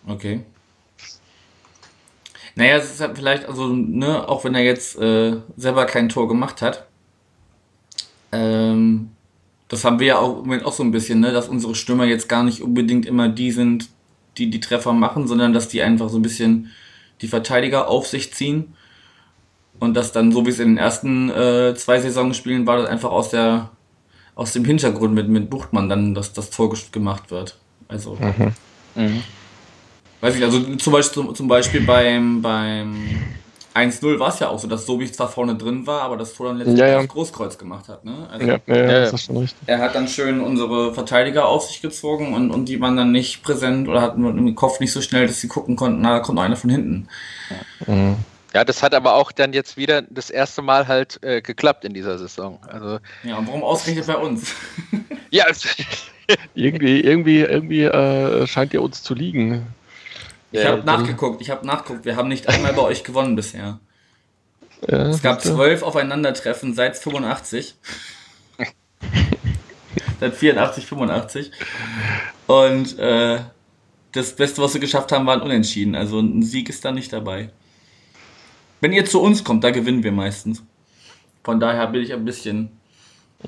[0.05, 0.41] Okay.
[2.55, 6.27] Naja, es ist halt vielleicht, also, ne, auch wenn er jetzt äh, selber kein Tor
[6.27, 6.85] gemacht hat,
[8.33, 9.11] ähm,
[9.69, 12.43] das haben wir ja auch, auch so ein bisschen, ne, dass unsere Stürmer jetzt gar
[12.43, 13.89] nicht unbedingt immer die sind,
[14.37, 16.71] die die Treffer machen, sondern dass die einfach so ein bisschen
[17.21, 18.75] die Verteidiger auf sich ziehen.
[19.79, 23.11] Und dass dann, so wie es in den ersten äh, zwei Saisonspielen war, das einfach
[23.11, 23.69] aus der
[24.35, 27.57] aus dem Hintergrund mit, mit Buchtmann dann dass das Tor gemacht wird.
[27.87, 28.17] Also.
[28.19, 28.53] Mhm.
[28.95, 29.23] Mhm.
[30.21, 32.95] Weiß ich, also zum Beispiel, zum Beispiel beim, beim
[33.75, 36.47] 1-0 war es ja auch so, dass Sobi zwar vorne drin war, aber das Tor
[36.47, 37.05] dann letztendlich ja, ja.
[37.05, 38.05] Großkreuz gemacht hat.
[38.05, 38.27] Ne?
[38.31, 39.59] Also ja, ja, ja, das ist schon richtig.
[39.65, 43.43] Er hat dann schön unsere Verteidiger auf sich gezogen und, und die waren dann nicht
[43.43, 46.39] präsent oder hatten im Kopf nicht so schnell, dass sie gucken konnten, na, da kommt
[46.39, 47.07] einer von hinten.
[47.85, 48.15] Mhm.
[48.53, 51.93] Ja, das hat aber auch dann jetzt wieder das erste Mal halt äh, geklappt in
[51.93, 52.59] dieser Saison.
[52.67, 54.53] Also, ja, und warum ausgerechnet bei uns?
[55.31, 55.45] ja,
[56.53, 59.67] irgendwie, irgendwie, irgendwie äh, scheint ihr uns zu liegen.
[60.51, 62.05] Ich ja, habe nachgeguckt, ich habe nachgeguckt.
[62.05, 63.79] Wir haben nicht einmal bei euch gewonnen bisher.
[64.87, 67.75] Ja, es gab zwölf Aufeinandertreffen seit 85.
[70.19, 71.51] seit 84, 85.
[72.45, 73.39] Und äh,
[74.11, 75.95] das Beste, was wir geschafft haben, war ein Unentschieden.
[75.95, 77.49] Also ein Sieg ist da nicht dabei.
[78.83, 80.61] Wenn ihr zu uns kommt, da gewinnen wir meistens.
[81.41, 82.69] Von daher bin ich ein bisschen,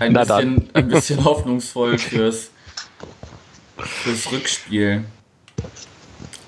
[0.00, 2.50] ein, bisschen, ein bisschen hoffnungsvoll fürs,
[3.78, 5.04] fürs Rückspiel.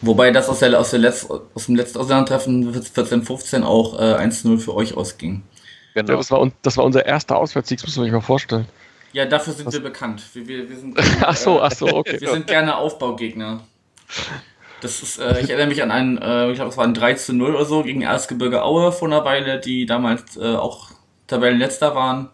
[0.01, 4.59] Wobei das aus, der, aus, der Letz-, aus dem letzten Auseinandertreffen 14-15 auch äh, 1-0
[4.59, 5.45] für euch ausging.
[5.95, 6.11] Genau.
[6.11, 8.67] Ja, das, war, das war unser erster Auswärtssieg, das muss man sich mal vorstellen.
[9.13, 9.75] Ja, dafür sind Was?
[9.75, 10.25] wir bekannt.
[10.33, 12.21] Wir, wir, wir sind, äh, ach so, ach so, okay.
[12.21, 13.61] Wir sind gerne Aufbaugegner.
[14.81, 17.15] Das ist, äh, ich erinnere mich an einen, äh, ich glaube, es war ein 3
[17.15, 20.91] zu 0 oder so gegen Erzgebirge Aue vor einer Weile, die damals äh, auch
[21.27, 22.29] Tabellenletzter waren.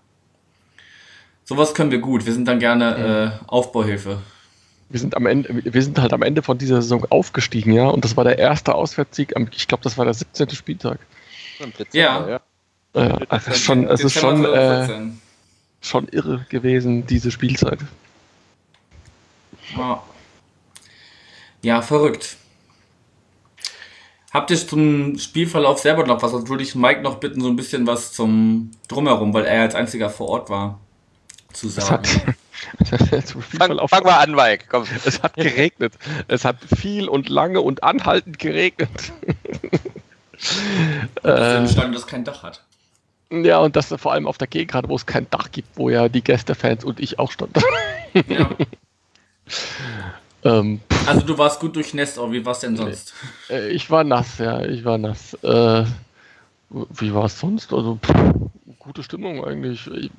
[1.45, 2.27] Sowas können wir gut.
[2.27, 4.19] Wir sind dann gerne äh, Aufbauhilfe.
[4.89, 8.05] Wir sind am Ende, wir sind halt am Ende von dieser Saison aufgestiegen, ja, und
[8.05, 10.51] das war der erste Auswärtssieg, ich glaube, das war der 17.
[10.51, 10.99] Spieltag.
[11.93, 12.29] Ja.
[12.29, 12.41] ja.
[12.95, 13.19] ja.
[13.29, 14.89] Also es ist schon, es ist schon, äh,
[15.81, 17.79] schon irre gewesen, diese Spielzeit.
[19.75, 20.03] Ja.
[21.63, 22.37] Ja, verrückt.
[24.33, 26.31] Habt ihr zum Spielverlauf selber noch was?
[26.31, 29.75] Sonst würde ich Mike noch bitten, so ein bisschen was zum Drumherum, weil er als
[29.75, 30.81] einziger vor Ort war,
[31.53, 32.05] zu sagen.
[33.59, 34.67] Fang, fang, mal an, Mike.
[34.69, 34.85] Komm.
[35.05, 35.95] Es hat geregnet.
[36.29, 39.13] Es hat viel und lange und anhaltend geregnet.
[41.23, 42.63] das ist ein das kein Dach hat.
[43.31, 45.91] Ja, und das vor allem auf der Gegend, gerade wo es kein Dach gibt, wo
[45.91, 47.61] ja die Gästefans und ich auch standen.
[48.29, 48.49] Ja.
[50.45, 53.15] Ähm, also du warst gut durchnässt, aber wie war es denn sonst?
[53.51, 55.35] Äh, ich war nass, ja, ich war nass.
[55.43, 55.85] Äh,
[56.71, 57.73] wie war es sonst?
[57.73, 58.13] Also pff,
[58.83, 59.89] gute Stimmung eigentlich.
[59.89, 60.11] Ich,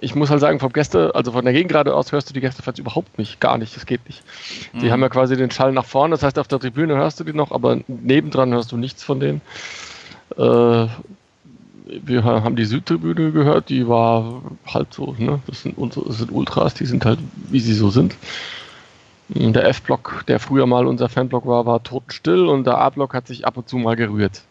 [0.00, 2.40] ich, muss halt sagen, vom Gäste, also von der Gegend gerade aus hörst du die
[2.40, 4.22] Gästefans überhaupt nicht, gar nicht, das geht nicht.
[4.72, 4.90] Die mhm.
[4.90, 7.34] haben ja quasi den Schall nach vorne, das heißt auf der Tribüne hörst du die
[7.34, 9.40] noch, aber nebendran hörst du nichts von denen.
[10.36, 10.86] Äh,
[11.86, 15.40] wir haben die Südtribüne gehört, die war halt so, ne?
[15.46, 17.20] Das sind, unsere, das sind Ultras, die sind halt,
[17.50, 18.16] wie sie so sind.
[19.28, 23.44] Der F-Block, der früher mal unser Fanblock war, war totenstill und der A-Block hat sich
[23.46, 24.42] ab und zu mal gerührt.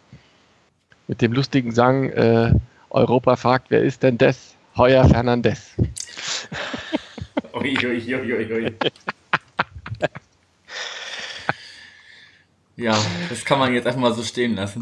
[1.07, 2.53] Mit dem lustigen Sang, äh,
[2.89, 4.55] Europa fragt, wer ist denn das?
[4.75, 5.75] Heuer Fernandes.
[7.53, 8.73] ui, ui, ui, ui.
[12.77, 12.97] Ja,
[13.29, 14.81] das kann man jetzt einfach mal so stehen lassen.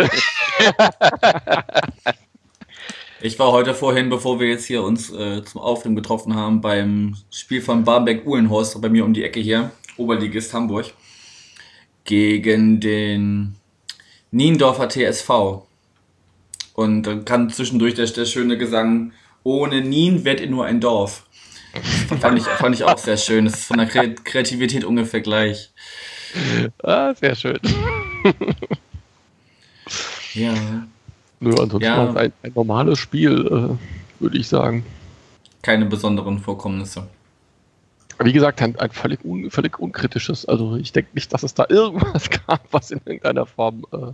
[3.25, 7.15] Ich war heute vorhin, bevor wir jetzt hier uns äh, zum Aufnehmen getroffen haben, beim
[7.31, 9.71] Spiel von Barmbek-Uhlenhorst bei mir um die Ecke hier.
[9.97, 10.93] Oberligist Hamburg,
[12.03, 13.55] gegen den
[14.31, 15.63] Niendorfer TSV.
[16.73, 21.25] Und dann kann zwischendurch der, der schöne Gesang, ohne Nien wird ihr nur ein Dorf.
[22.19, 23.45] Fand ich, fand ich auch sehr schön.
[23.45, 25.71] Das ist von der Kreativität ungefähr gleich.
[26.83, 27.59] Ah, sehr schön.
[30.33, 30.53] ja.
[31.39, 32.13] Nö, ansonsten ja.
[32.13, 34.85] ein, ein normales Spiel, äh, würde ich sagen.
[35.61, 37.07] Keine besonderen Vorkommnisse.
[38.19, 40.45] Wie gesagt, ein, ein völlig, un, völlig unkritisches.
[40.45, 43.85] Also ich denke nicht, dass es da irgendwas gab, was in irgendeiner Form.
[43.91, 44.13] Äh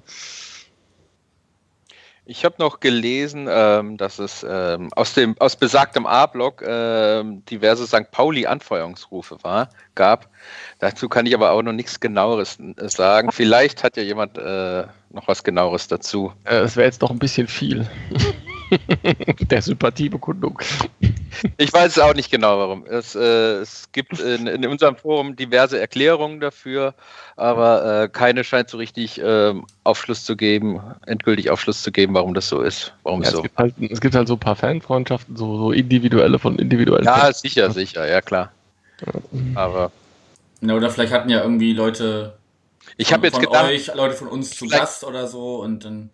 [2.30, 7.88] ich habe noch gelesen, ähm, dass es ähm, aus dem aus besagtem A-Block ähm, diverse
[7.88, 8.12] St.
[8.12, 10.30] Pauli-Anfeuerungsrufe war, gab.
[10.78, 13.32] Dazu kann ich aber auch noch nichts Genaueres äh, sagen.
[13.32, 16.32] Vielleicht hat ja jemand äh, noch was Genaueres dazu.
[16.44, 17.90] Äh, es wäre jetzt doch ein bisschen viel.
[19.50, 20.60] Der Sympathiebekundung.
[21.58, 22.86] Ich weiß es auch nicht genau, warum.
[22.86, 26.94] Es, äh, es gibt in, in, unserem Forum diverse Erklärungen dafür,
[27.36, 29.54] aber äh, keine scheint so richtig äh,
[29.84, 32.94] Aufschluss zu geben, endgültig Aufschluss zu geben, warum das so ist.
[33.04, 33.42] Warum ja, es, so.
[33.42, 37.06] Gibt halt, es gibt halt so ein paar Fanfreundschaften, so, so individuelle von individuellen.
[37.06, 37.42] Ja, Fans.
[37.42, 38.52] sicher, sicher, ja klar.
[39.56, 39.92] Aber.
[40.62, 42.38] Na, oder vielleicht hatten ja irgendwie Leute.
[42.98, 43.66] Ich habe jetzt gedacht.
[43.66, 46.10] Euch, Leute von uns zu Gast oder so und dann.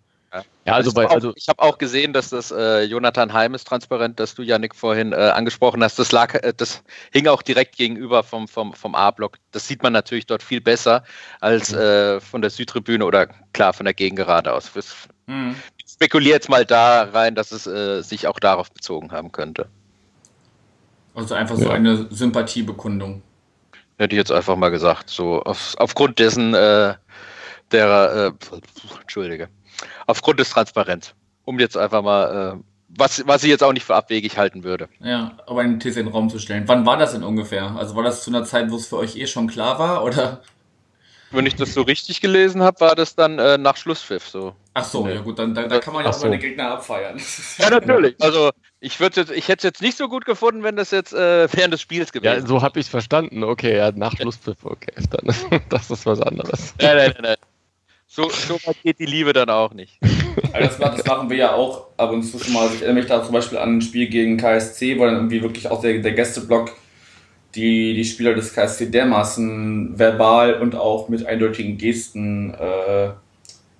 [0.66, 4.20] Ja, also, bei, also ich habe auch gesehen, dass das äh, Jonathan Heim ist transparent,
[4.20, 6.00] dass du Janik vorhin äh, angesprochen hast.
[6.00, 9.38] Das lag, äh, das hing auch direkt gegenüber vom, vom, vom A-Block.
[9.52, 11.04] Das sieht man natürlich dort viel besser
[11.40, 11.78] als mhm.
[11.78, 14.72] Äh, von der Südtribüne oder klar von der Gegengerade aus.
[15.28, 15.56] Mhm.
[15.78, 19.68] Ich spekuliere jetzt mal da rein, dass es äh, sich auch darauf bezogen haben könnte.
[21.14, 21.72] Also einfach so ja.
[21.72, 23.22] eine Sympathiebekundung.
[23.98, 25.10] Hätte ich jetzt einfach mal gesagt.
[25.10, 26.96] So auf, aufgrund dessen äh,
[27.72, 28.34] der
[29.02, 29.48] Entschuldige
[30.08, 31.14] aufgrund des Transparenz.
[31.44, 34.90] Um jetzt einfach mal, äh, was, was ich jetzt auch nicht für abwegig halten würde.
[35.00, 36.68] Ja, aber eine These in den Raum zu stellen.
[36.68, 37.76] Wann war das denn ungefähr?
[37.76, 40.42] Also war das zu einer Zeit, wo es für euch eh schon klar war, oder?
[41.32, 44.56] Wenn ich das so richtig gelesen habe, war das dann äh, nach Schlusspfiff so.
[44.74, 46.22] Ach so, ja gut, dann da, da kann man ja auch so.
[46.22, 47.20] seine Gegner abfeiern.
[47.58, 48.16] ja, natürlich.
[48.22, 51.52] Also ich jetzt, ich hätte es jetzt nicht so gut gefunden, wenn das jetzt äh,
[51.52, 52.42] während des Spiels gewesen wäre.
[52.42, 53.44] Ja, so habe ich es verstanden.
[53.44, 54.94] Okay, ja, nach Schlusspfiff, okay.
[55.10, 56.74] Dann, das ist was anderes.
[56.80, 57.36] Nein, nein, nein.
[58.16, 60.00] So, so weit geht die Liebe dann auch nicht.
[60.54, 62.62] Das, das, machen wir ja auch ab und zu schon mal.
[62.62, 65.42] Also ich erinnere mich da zum Beispiel an ein Spiel gegen KSC, wo dann irgendwie
[65.42, 66.72] wirklich auch der, der Gästeblock
[67.56, 73.10] die, die Spieler des KSC dermaßen verbal und auch mit eindeutigen Gesten äh,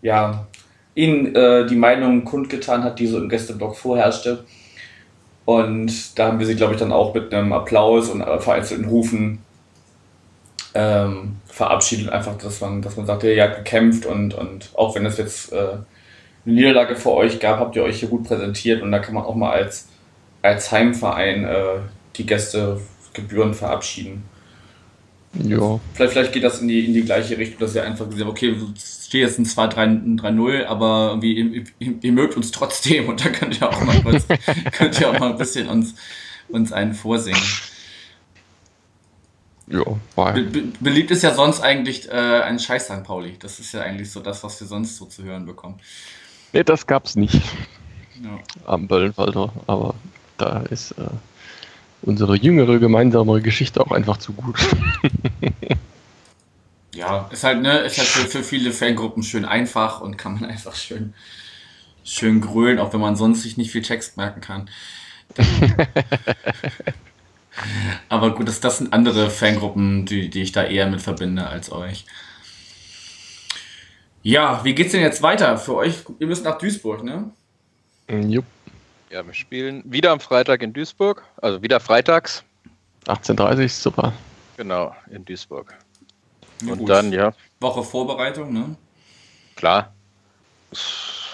[0.02, 0.46] ja,
[0.96, 4.44] ihnen äh, die Meinung kundgetan hat, die so im Gästeblock vorherrschte.
[5.46, 9.45] Und da haben wir sie, glaube ich, dann auch mit einem Applaus und vereinzelten Rufen
[10.76, 15.06] ähm, verabschiedet, einfach, dass man, dass man sagt, ihr habt gekämpft und, und auch wenn
[15.06, 15.56] es jetzt äh,
[16.46, 19.24] eine Niederlage vor euch gab, habt ihr euch hier gut präsentiert und da kann man
[19.24, 19.88] auch mal als,
[20.42, 21.80] als Heimverein äh,
[22.18, 24.26] die Gästegebühren verabschieden.
[25.44, 25.80] Ja.
[25.94, 28.56] Vielleicht, vielleicht geht das in die, in die gleiche Richtung, dass ihr einfach gesagt okay,
[28.76, 33.30] es steht jetzt ein 2-3-0, aber irgendwie, ihr, ihr, ihr, mögt uns trotzdem und da
[33.30, 34.26] könnt ihr auch mal, kurz,
[34.74, 35.96] könnt ihr auch mal ein bisschen uns,
[36.50, 37.42] uns einen vorsingen.
[39.68, 39.84] Ja,
[40.16, 43.04] Be be beliebt ist ja sonst eigentlich äh, ein Scheiß St.
[43.04, 43.36] Pauli.
[43.40, 45.80] Das ist ja eigentlich so das, was wir sonst so zu hören bekommen.
[46.54, 47.42] Nee, das gab's nicht.
[48.24, 48.40] Ja.
[48.66, 49.96] Am Böllenwalder, aber
[50.38, 51.08] da ist äh,
[52.04, 54.56] unsere jüngere gemeinsame Geschichte auch einfach zu gut.
[56.94, 60.46] ja, ist halt, ne, ist halt für, für viele Fangruppen schön einfach und kann man
[60.50, 61.16] einfach schön,
[62.04, 64.70] schön grölen, auch wenn man sonst sich nicht viel Text merken kann.
[68.10, 71.72] Aber gut, das, das sind andere Fangruppen, die, die ich da eher mit verbinde als
[71.72, 72.06] euch.
[74.24, 76.04] Ja, wie geht's denn jetzt weiter für euch?
[76.20, 77.30] Ihr müsst nach Duisburg, ne?
[78.08, 78.46] Mm, jupp.
[79.12, 82.44] Ja, wir spielen wieder am Freitag in Duisburg, also wieder freitags.
[83.08, 84.14] 18.30 super.
[84.58, 85.76] Genau, in Duisburg.
[86.64, 86.90] Ja, Und gut.
[86.90, 87.34] dann, ja.
[87.60, 88.76] Woche Vorbereitung, ne?
[89.56, 89.94] Klar.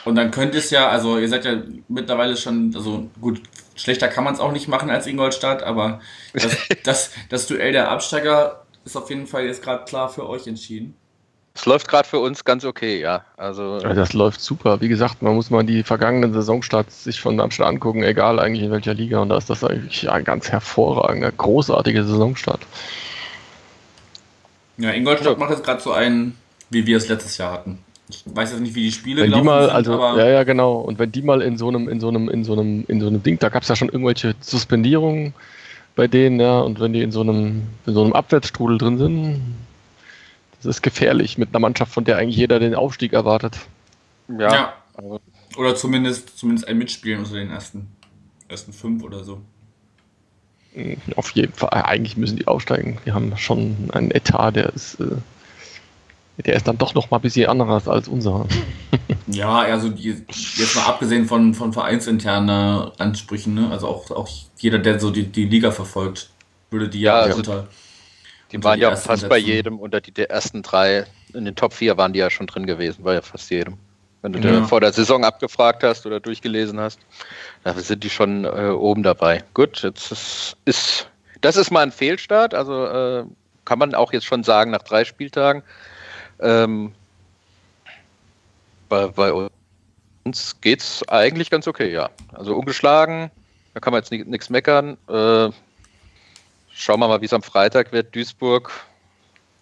[0.06, 3.42] Und dann könnt ihr es ja, also ihr seid ja mittlerweile schon, also gut,
[3.76, 6.02] schlechter kann man es auch nicht machen als Ingolstadt, aber
[6.34, 10.48] das, das, das Duell der Absteiger ist auf jeden Fall jetzt gerade klar für euch
[10.48, 10.96] entschieden.
[11.54, 13.26] Es läuft gerade für uns ganz okay, ja.
[13.36, 14.80] Also ja, das läuft super.
[14.80, 18.72] Wie gesagt, man muss mal die vergangenen Saisonstarts sich von Darmstadt angucken, egal eigentlich in
[18.72, 19.20] welcher Liga.
[19.20, 22.62] Und da ist das eigentlich ein ganz hervorragender, großartiger Saisonstart.
[24.78, 26.38] Ja, Ingolstadt macht jetzt gerade so einen,
[26.70, 27.80] wie wir es letztes Jahr hatten.
[28.12, 30.80] Ich weiß jetzt nicht, wie die Spiele wenn die mal, sind, also, ja, ja, genau.
[30.80, 33.08] Und wenn die mal in so einem, in so einem, in so einem, in so
[33.08, 35.34] einem Ding, da gab es ja schon irgendwelche Suspendierungen
[35.96, 39.42] bei denen, ja, und wenn die in so einem, in so einem Abwärtsstrudel drin sind,
[40.58, 43.58] das ist gefährlich mit einer Mannschaft, von der eigentlich jeder den Aufstieg erwartet.
[44.28, 44.54] Ja.
[44.54, 44.74] ja.
[45.58, 47.88] Oder zumindest, zumindest ein Mitspielen unter den ersten,
[48.48, 49.42] ersten fünf oder so.
[51.16, 51.70] Auf jeden Fall.
[51.72, 52.98] Eigentlich müssen die aufsteigen.
[53.06, 55.18] Die haben schon einen Etat, der ist äh,
[56.38, 58.48] der ist dann doch noch mal ein bisschen anderes als unser.
[59.28, 60.24] ja, also die,
[60.56, 63.70] jetzt mal abgesehen von, von vereinsinternen Ansprüchen, ne?
[63.70, 66.30] also auch, auch jeder, der so die, die Liga verfolgt,
[66.70, 67.68] würde die ja, ja also unter,
[68.52, 69.30] Die unter waren die ja fast setzen.
[69.30, 72.48] bei jedem unter die der ersten drei, in den Top 4 waren die ja schon
[72.48, 73.78] drin gewesen, bei ja fast jedem.
[74.22, 74.52] Wenn du ja.
[74.52, 77.00] dir vor der Saison abgefragt hast oder durchgelesen hast,
[77.64, 79.44] da sind die schon äh, oben dabei.
[79.56, 81.10] Gut, jetzt ist, ist,
[81.42, 83.24] das ist mal ein Fehlstart, also äh,
[83.66, 85.64] kann man auch jetzt schon sagen nach drei Spieltagen.
[86.42, 86.94] Ähm,
[88.90, 89.48] bei, bei
[90.24, 92.10] uns geht es eigentlich ganz okay, ja.
[92.34, 93.32] Also ungeschlagen,
[93.74, 94.98] da kann man jetzt nichts meckern.
[95.08, 95.50] Äh,
[96.74, 98.16] schauen wir mal, wie es am Freitag wird.
[98.16, 98.72] Duisburg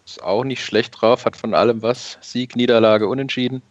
[0.05, 2.17] ist auch nicht schlecht drauf, hat von allem was.
[2.21, 3.61] Sieg, Niederlage, Unentschieden.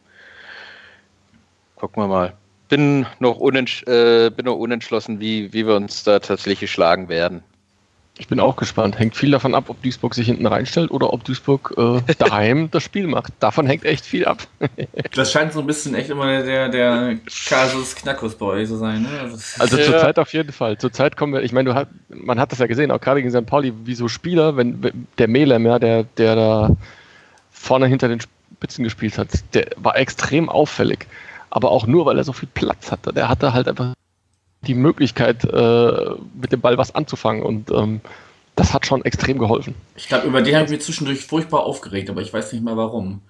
[1.77, 2.35] Gucken wir mal.
[2.69, 7.43] bin noch, unentsch äh, bin noch unentschlossen, wie, wie wir uns da tatsächlich schlagen werden.
[8.21, 8.99] Ich bin auch gespannt.
[8.99, 12.83] Hängt viel davon ab, ob Duisburg sich hinten reinstellt oder ob Duisburg äh, daheim das
[12.83, 13.33] Spiel macht.
[13.39, 14.43] Davon hängt echt viel ab.
[15.15, 19.03] das scheint so ein bisschen echt immer der, der Kasus Knackus bei euch zu sein.
[19.03, 19.09] Ne?
[19.59, 19.85] Also ja.
[19.85, 20.79] zurzeit auf jeden Fall.
[20.79, 23.47] Zurzeit kommen wir, ich meine, hat, man hat das ja gesehen, auch gerade gegen St.
[23.47, 26.77] Pauli, wie so Spieler, wenn, wenn der Melem, ja, der, der da
[27.53, 31.07] vorne hinter den Spitzen gespielt hat, der war extrem auffällig.
[31.51, 33.13] Aber auch nur, weil er so viel Platz hatte.
[33.13, 33.95] Der hatte halt einfach
[34.63, 38.01] die Möglichkeit, äh, mit dem Ball was anzufangen und ähm,
[38.57, 39.75] das hat schon extrem geholfen.
[39.97, 42.77] Ich glaube, über den habe ich mich zwischendurch furchtbar aufgeregt, aber ich weiß nicht mehr
[42.77, 43.21] warum.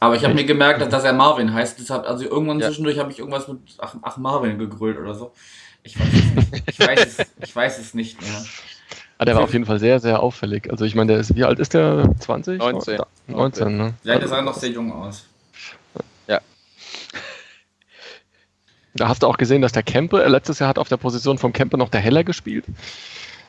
[0.00, 1.78] Aber ich habe mir gemerkt, dass, dass, er Marvin heißt.
[1.78, 2.66] Deshalb, also irgendwann ja.
[2.66, 5.32] zwischendurch habe ich irgendwas mit ach, ach, Marvin gegrölt oder so.
[5.82, 6.62] Ich weiß es nicht.
[6.66, 8.44] Ich weiß es, ich weiß es nicht mehr.
[9.16, 10.70] Ah, der war auf jeden Fall sehr, sehr auffällig.
[10.70, 12.10] Also ich meine, der ist, wie alt ist der?
[12.18, 12.58] 20?
[12.58, 12.98] 19.
[13.28, 13.94] 19, ne?
[14.02, 15.24] Ja, der sah noch sehr jung aus.
[18.94, 21.38] Da hast du auch gesehen, dass der Kempe, äh, letztes Jahr hat auf der Position
[21.38, 22.64] vom Kempe noch der Heller gespielt.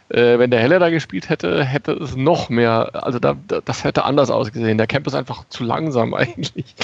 [0.09, 4.05] Äh, wenn der Heller da gespielt hätte, hätte es noch mehr, also da, das hätte
[4.05, 4.77] anders ausgesehen.
[4.77, 6.75] Der Kempe ist einfach zu langsam eigentlich.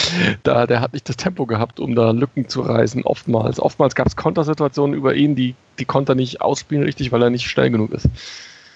[0.43, 3.59] Da, der hat nicht das Tempo gehabt, um da Lücken zu reißen, oftmals.
[3.59, 7.29] Oftmals gab es Kontersituationen über ihn, die, die konnte er nicht ausspielen richtig, weil er
[7.29, 8.09] nicht schnell genug ist.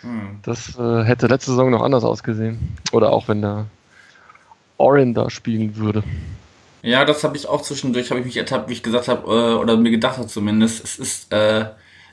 [0.01, 0.39] Hm.
[0.43, 2.77] Das äh, hätte letzte Saison noch anders ausgesehen.
[2.91, 3.65] Oder auch wenn der
[4.77, 6.03] Orin da spielen würde.
[6.85, 9.55] Ja, das habe ich auch zwischendurch, habe ich mich ertappt, wie ich gesagt habe, äh,
[9.55, 11.65] oder mir gedacht habe zumindest, es ist äh,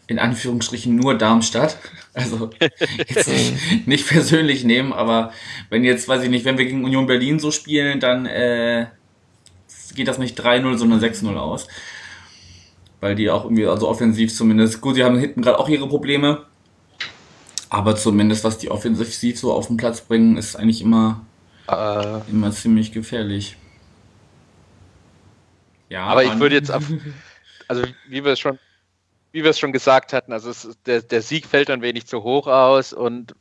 [0.07, 1.77] in Anführungsstrichen nur Darmstadt.
[2.15, 2.51] Also
[3.09, 5.33] jetzt nicht, nicht, persönlich nehmen, aber
[5.71, 8.85] wenn jetzt, weiß ich nicht, wenn wir gegen Union Berlin so spielen, dann äh,
[9.95, 11.69] geht das nicht 3-0, sondern 6-0 aus.
[13.01, 16.45] Weil die auch irgendwie, also offensiv zumindest, gut, sie haben hinten gerade auch ihre Probleme,
[17.71, 21.23] aber zumindest was die offensiv so auf den Platz bringen, ist eigentlich immer,
[21.71, 22.21] uh.
[22.31, 23.57] immer ziemlich gefährlich.
[25.93, 26.85] Ja, aber ich würde jetzt auf,
[27.69, 28.59] also wie wir es schon,
[29.33, 32.23] wie wir es schon gesagt hatten, also es, der, der Sieg fällt ein wenig zu
[32.23, 33.35] hoch aus und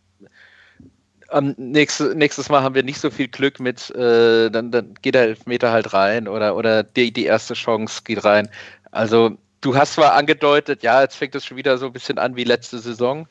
[1.29, 5.15] am nächstes, nächstes Mal haben wir nicht so viel Glück mit, äh, dann, dann geht
[5.15, 8.49] der Elfmeter halt rein oder, oder die, die erste Chance geht rein.
[8.91, 12.35] Also du hast zwar angedeutet, ja, jetzt fängt es schon wieder so ein bisschen an
[12.35, 13.29] wie letzte Saison.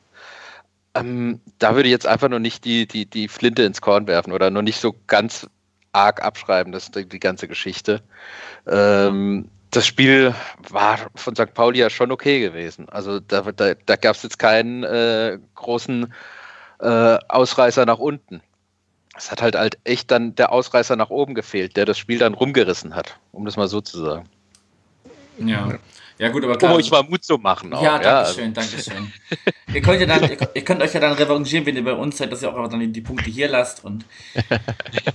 [0.95, 4.33] Ähm, da würde ich jetzt einfach nur nicht die, die, die Flinte ins Korn werfen
[4.33, 5.47] oder nur nicht so ganz
[5.93, 8.01] arg abschreiben, das ist die, die ganze Geschichte.
[8.67, 10.35] Ähm, das Spiel
[10.69, 11.53] war von St.
[11.53, 12.89] Pauli ja schon okay gewesen.
[12.89, 16.13] Also da, da, da gab es jetzt keinen äh, großen
[16.79, 18.41] äh, Ausreißer nach unten.
[19.15, 22.33] Es hat halt, halt echt dann der Ausreißer nach oben gefehlt, der das Spiel dann
[22.33, 24.29] rumgerissen hat, um das mal so zu sagen.
[25.47, 25.79] Ja.
[26.21, 26.73] Ja, gut, aber klar.
[26.73, 27.73] Um euch mal Mut zu machen.
[27.73, 29.11] Auch, ja, danke ja, schön, danke schön.
[29.73, 32.19] ihr, könnt ja dann, ihr, ihr, könnt euch ja dann revanchieren, wenn ihr bei uns
[32.19, 33.83] seid, dass ihr auch einfach dann die, die Punkte hier lasst.
[33.83, 34.05] Und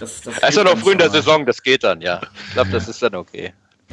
[0.01, 2.21] das, das also noch früh in der Saison, das geht dann, ja.
[2.49, 3.53] Ich glaube, das ist dann okay.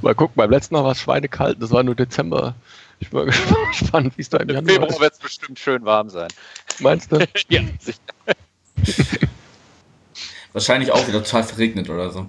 [0.00, 2.54] mal gucken, beim letzten Mal war es schweinekalt, das war nur Dezember.
[3.00, 3.34] Ich bin mal
[3.70, 6.28] gespannt, wie es da im Januar Februar wird es bestimmt schön warm sein.
[6.78, 7.18] Meinst du?
[7.50, 7.98] ja, sicher.
[10.52, 12.26] Wahrscheinlich auch wieder total verregnet oder so.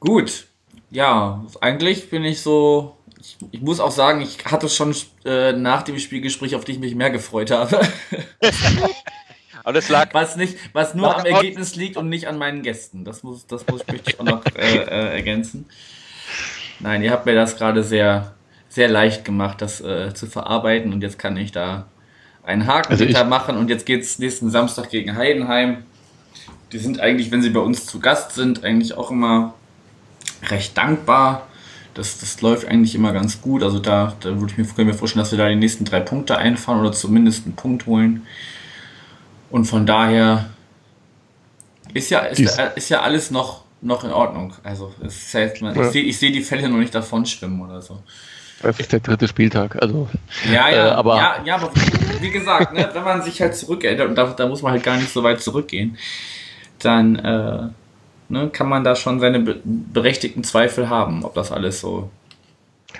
[0.00, 0.46] Gut,
[0.90, 2.96] ja, eigentlich bin ich so.
[3.20, 4.94] Ich, ich muss auch sagen, ich hatte schon
[5.24, 7.80] äh, nach dem Spielgespräch, auf die ich mich mehr gefreut habe.
[9.64, 10.12] Aber das lag.
[10.12, 13.04] Was, nicht, was nur am Ergebnis liegt und nicht an meinen Gästen.
[13.04, 15.66] Das muss, das muss ich auch noch äh, äh, ergänzen.
[16.80, 18.34] Nein, ihr habt mir das gerade sehr,
[18.68, 21.86] sehr leicht gemacht, das äh, zu verarbeiten und jetzt kann ich da
[22.44, 25.84] einen Haken also machen und jetzt geht es nächsten Samstag gegen Heidenheim.
[26.72, 29.54] Die sind eigentlich, wenn sie bei uns zu Gast sind, eigentlich auch immer
[30.48, 31.46] recht dankbar.
[31.94, 33.62] Das, das läuft eigentlich immer ganz gut.
[33.62, 36.00] Also da, da würde ich mir, können wir vorstellen, dass wir da die nächsten drei
[36.00, 38.26] Punkte einfahren oder zumindest einen Punkt holen.
[39.50, 40.48] Und von daher
[41.92, 44.54] ist ja, ist, ist ja alles noch, noch in Ordnung.
[44.62, 45.84] Also es man, ja.
[45.84, 48.02] ich sehe seh die Fälle noch nicht davon schwimmen oder so.
[48.62, 50.08] Das ist der dritte Spieltag, also.
[50.52, 51.70] Ja, ja, äh, aber, ja, ja, aber
[52.20, 54.96] wie gesagt, ne, wenn man sich halt zurückerinnert, und da, da muss man halt gar
[54.96, 55.98] nicht so weit zurückgehen,
[56.78, 57.68] dann äh,
[58.28, 62.10] ne, kann man da schon seine berechtigten Zweifel haben, ob das alles so.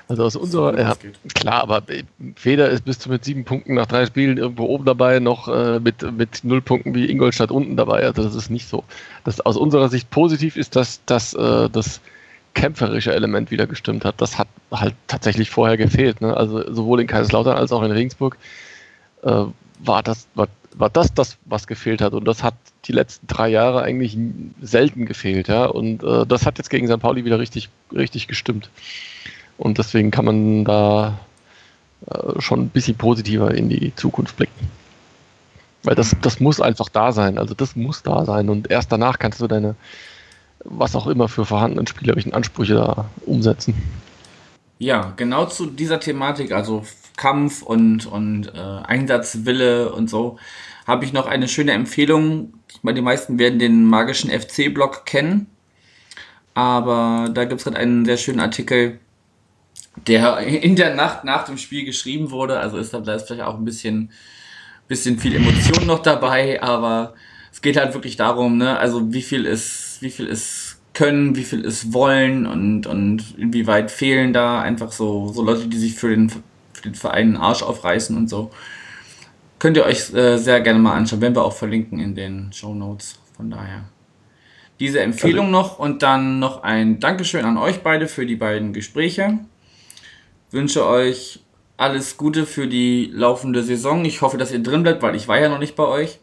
[0.09, 0.95] Also aus unserer, ja,
[1.35, 1.83] klar, aber
[2.37, 5.81] Feder ist bis zu mit sieben Punkten nach drei Spielen irgendwo oben dabei, noch äh,
[5.81, 8.05] mit, mit null Punkten wie Ingolstadt unten dabei.
[8.05, 8.85] Also das ist nicht so.
[9.25, 12.01] Das aus unserer Sicht positiv ist, dass, dass äh, das
[12.55, 14.21] kämpferische Element wieder gestimmt hat.
[14.21, 16.21] Das hat halt tatsächlich vorher gefehlt.
[16.21, 16.37] Ne?
[16.37, 18.37] Also sowohl in Kaiserslautern als auch in Regensburg
[19.23, 19.45] äh,
[19.79, 22.13] war das, war, war das das, was gefehlt hat.
[22.13, 24.17] Und das hat die letzten drei Jahre eigentlich
[24.61, 25.67] selten gefehlt, ja.
[25.67, 27.01] Und äh, das hat jetzt gegen St.
[27.01, 28.71] Pauli wieder richtig, richtig gestimmt.
[29.59, 31.19] Und deswegen kann man da
[32.07, 34.71] äh, schon ein bisschen positiver in die Zukunft blicken.
[35.85, 37.39] Weil das, das muss einfach da sein.
[37.39, 38.49] Also das muss da sein.
[38.49, 39.75] Und erst danach kannst du deine,
[40.65, 43.75] was auch immer für vorhandenen spielerischen Ansprüche da umsetzen.
[44.79, 46.85] Ja, genau zu dieser Thematik, also
[47.17, 50.39] Kampf und, und äh, Einsatzwille und so,
[50.87, 52.55] habe ich noch eine schöne Empfehlung.
[52.69, 55.47] Ich meine, die meisten werden den magischen FC-Blog kennen.
[56.55, 58.99] Aber da gibt es gerade einen sehr schönen Artikel,
[60.07, 62.59] der in der Nacht nach dem Spiel geschrieben wurde.
[62.59, 64.11] Also ist da ist vielleicht auch ein bisschen,
[64.89, 67.15] bisschen viel Emotion noch dabei, aber
[67.53, 71.45] es geht halt wirklich darum, ne, also wie viel ist, wie viel ist können, wie
[71.45, 76.11] viel ist wollen und, und inwieweit fehlen da einfach so, so Leute, die sich für
[76.11, 78.51] den, für den Verein einen Arsch aufreißen und so.
[79.59, 82.75] Könnt ihr euch äh, sehr gerne mal anschauen, wenn wir auch verlinken in den Show
[82.75, 83.19] Notes.
[83.37, 83.85] Von daher
[84.81, 89.39] diese Empfehlung noch und dann noch ein Dankeschön an euch beide für die beiden Gespräche.
[90.51, 91.41] Wünsche euch
[91.77, 94.05] alles Gute für die laufende Saison.
[94.05, 96.19] Ich hoffe, dass ihr drin bleibt, weil ich war ja noch nicht bei euch.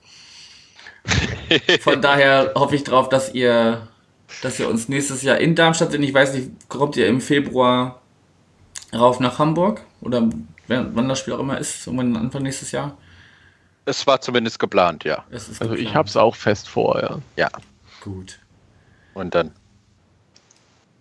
[1.82, 3.88] Von daher hoffe ich drauf, dass ihr,
[4.41, 6.03] dass ihr uns nächstes Jahr in Darmstadt sind.
[6.03, 8.01] Ich weiß nicht, kommt ihr im Februar
[8.93, 9.82] rauf nach Hamburg?
[10.01, 10.30] Oder
[10.68, 12.97] wann das Spiel auch immer ist, irgendwann Anfang nächstes Jahr?
[13.86, 15.24] Es war zumindest geplant, ja.
[15.32, 15.80] also geplant.
[15.80, 17.20] ich habe es auch fest vor, ja.
[17.36, 17.49] Ja.
[18.01, 18.39] Gut.
[19.16, 19.51] Und dann.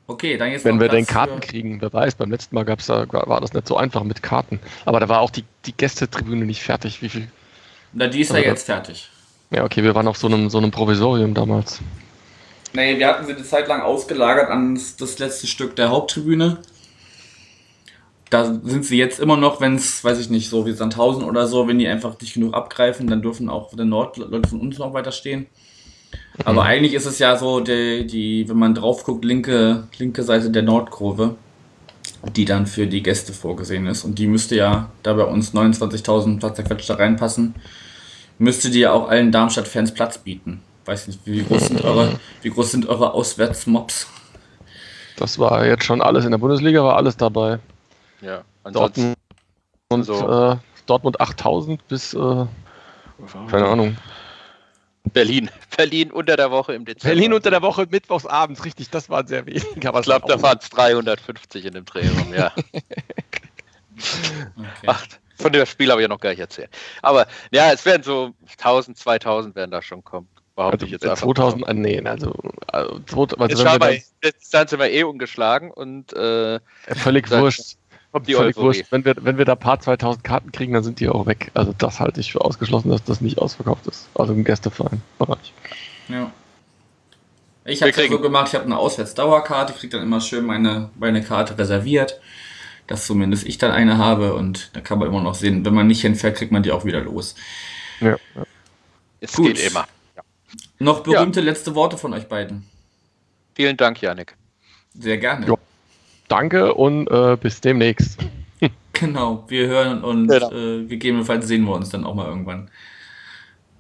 [0.06, 0.64] Okay, dann jetzt.
[0.64, 3.68] Wenn wir den Karten kriegen, wer weiß, beim letzten Mal gab's da, war das nicht
[3.68, 4.58] so einfach mit Karten.
[4.86, 7.02] Aber da war auch die, die Gästetribüne nicht fertig.
[7.02, 7.28] Wie viel?
[7.92, 9.10] Na, die ist ja jetzt fertig.
[9.50, 11.80] Ja, okay, wir waren auf so einem, so einem Provisorium damals.
[12.74, 16.58] Nee, wir hatten sie eine Zeit lang ausgelagert an das letzte Stück der Haupttribüne.
[18.28, 21.46] Da sind sie jetzt immer noch, wenn es, weiß ich nicht, so wie Sandhausen oder
[21.46, 24.92] so, wenn die einfach nicht genug abgreifen, dann dürfen auch der Nordleute von uns noch
[24.92, 25.46] weiter stehen.
[26.44, 26.68] Aber mhm.
[26.68, 30.62] eigentlich ist es ja so, die, die, wenn man drauf guckt, linke, linke Seite der
[30.62, 31.36] Nordkurve,
[32.36, 34.04] die dann für die Gäste vorgesehen ist.
[34.04, 37.54] Und die müsste ja, da bei uns 29.000 Platz da reinpassen,
[38.38, 40.62] müsste die ja auch allen Darmstadt-Fans Platz bieten.
[40.84, 44.06] Weiß nicht, wie groß sind eure, wie groß sind eure Auswärtsmobs?
[45.16, 47.58] Das war jetzt schon alles in der Bundesliga, war alles dabei.
[48.20, 49.16] Ja, Dortmund,
[49.88, 50.52] und, so.
[50.52, 52.46] äh, Dortmund 8000 bis, äh,
[53.50, 53.96] keine Ahnung,
[55.12, 55.50] Berlin.
[55.76, 57.14] Berlin unter der Woche im Dezember.
[57.14, 59.64] Berlin unter der Woche mittwochsabends, richtig, das waren sehr wenig.
[59.74, 62.52] ich glaube, da waren es 350 in dem Drehraum, ja.
[63.96, 64.62] okay.
[64.86, 65.06] Ach,
[65.38, 66.70] von dem Spiel habe ich ja noch gar nicht erzählt.
[67.02, 70.28] Aber ja, es werden so 1000, 2000 werden da schon kommen.
[70.56, 71.24] Behaupte also, ich jetzt einfach.
[71.24, 71.74] 2000, mal.
[71.74, 72.34] nee, also,
[72.66, 76.58] also, also jetzt, wenn wir jetzt, dann sind wir eh ungeschlagen und äh,
[76.96, 77.76] völlig wurscht
[78.12, 78.86] kommt die Völlig wurscht.
[78.90, 81.50] Wenn wir, wenn wir da paar 2000 Karten kriegen, dann sind die auch weg.
[81.54, 84.08] Also das halte ich für ausgeschlossen, dass das nicht ausverkauft ist.
[84.14, 85.52] Also im Gästeverein-Bereich.
[86.08, 86.30] Ja.
[87.64, 91.22] Ich habe es so gemacht, ich habe eine Auswärtsdauerkarte, kriege dann immer schön meine, meine
[91.22, 92.18] Karte reserviert,
[92.88, 95.86] dass zumindest ich dann eine habe und da kann man immer noch sehen, wenn man
[95.86, 97.36] nicht hinfährt, kriegt man die auch wieder los.
[98.00, 98.16] Ja.
[99.20, 99.54] Es Gut.
[99.54, 99.86] geht immer.
[100.16, 100.22] Ja.
[100.80, 101.46] Noch berühmte ja.
[101.46, 102.66] letzte Worte von euch beiden.
[103.54, 104.36] Vielen Dank, Janik.
[104.98, 105.46] Sehr gerne.
[105.46, 105.58] Jo.
[106.28, 108.18] Danke und äh, bis demnächst.
[108.94, 110.50] Genau, wir hören und genau.
[110.50, 112.68] äh, gegebenenfalls sehen wir uns dann auch mal irgendwann.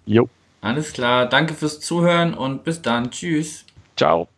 [0.06, 0.28] Jo.
[0.60, 3.10] Alles klar, danke fürs Zuhören und bis dann.
[3.10, 3.64] Tschüss.
[3.96, 4.28] Ciao.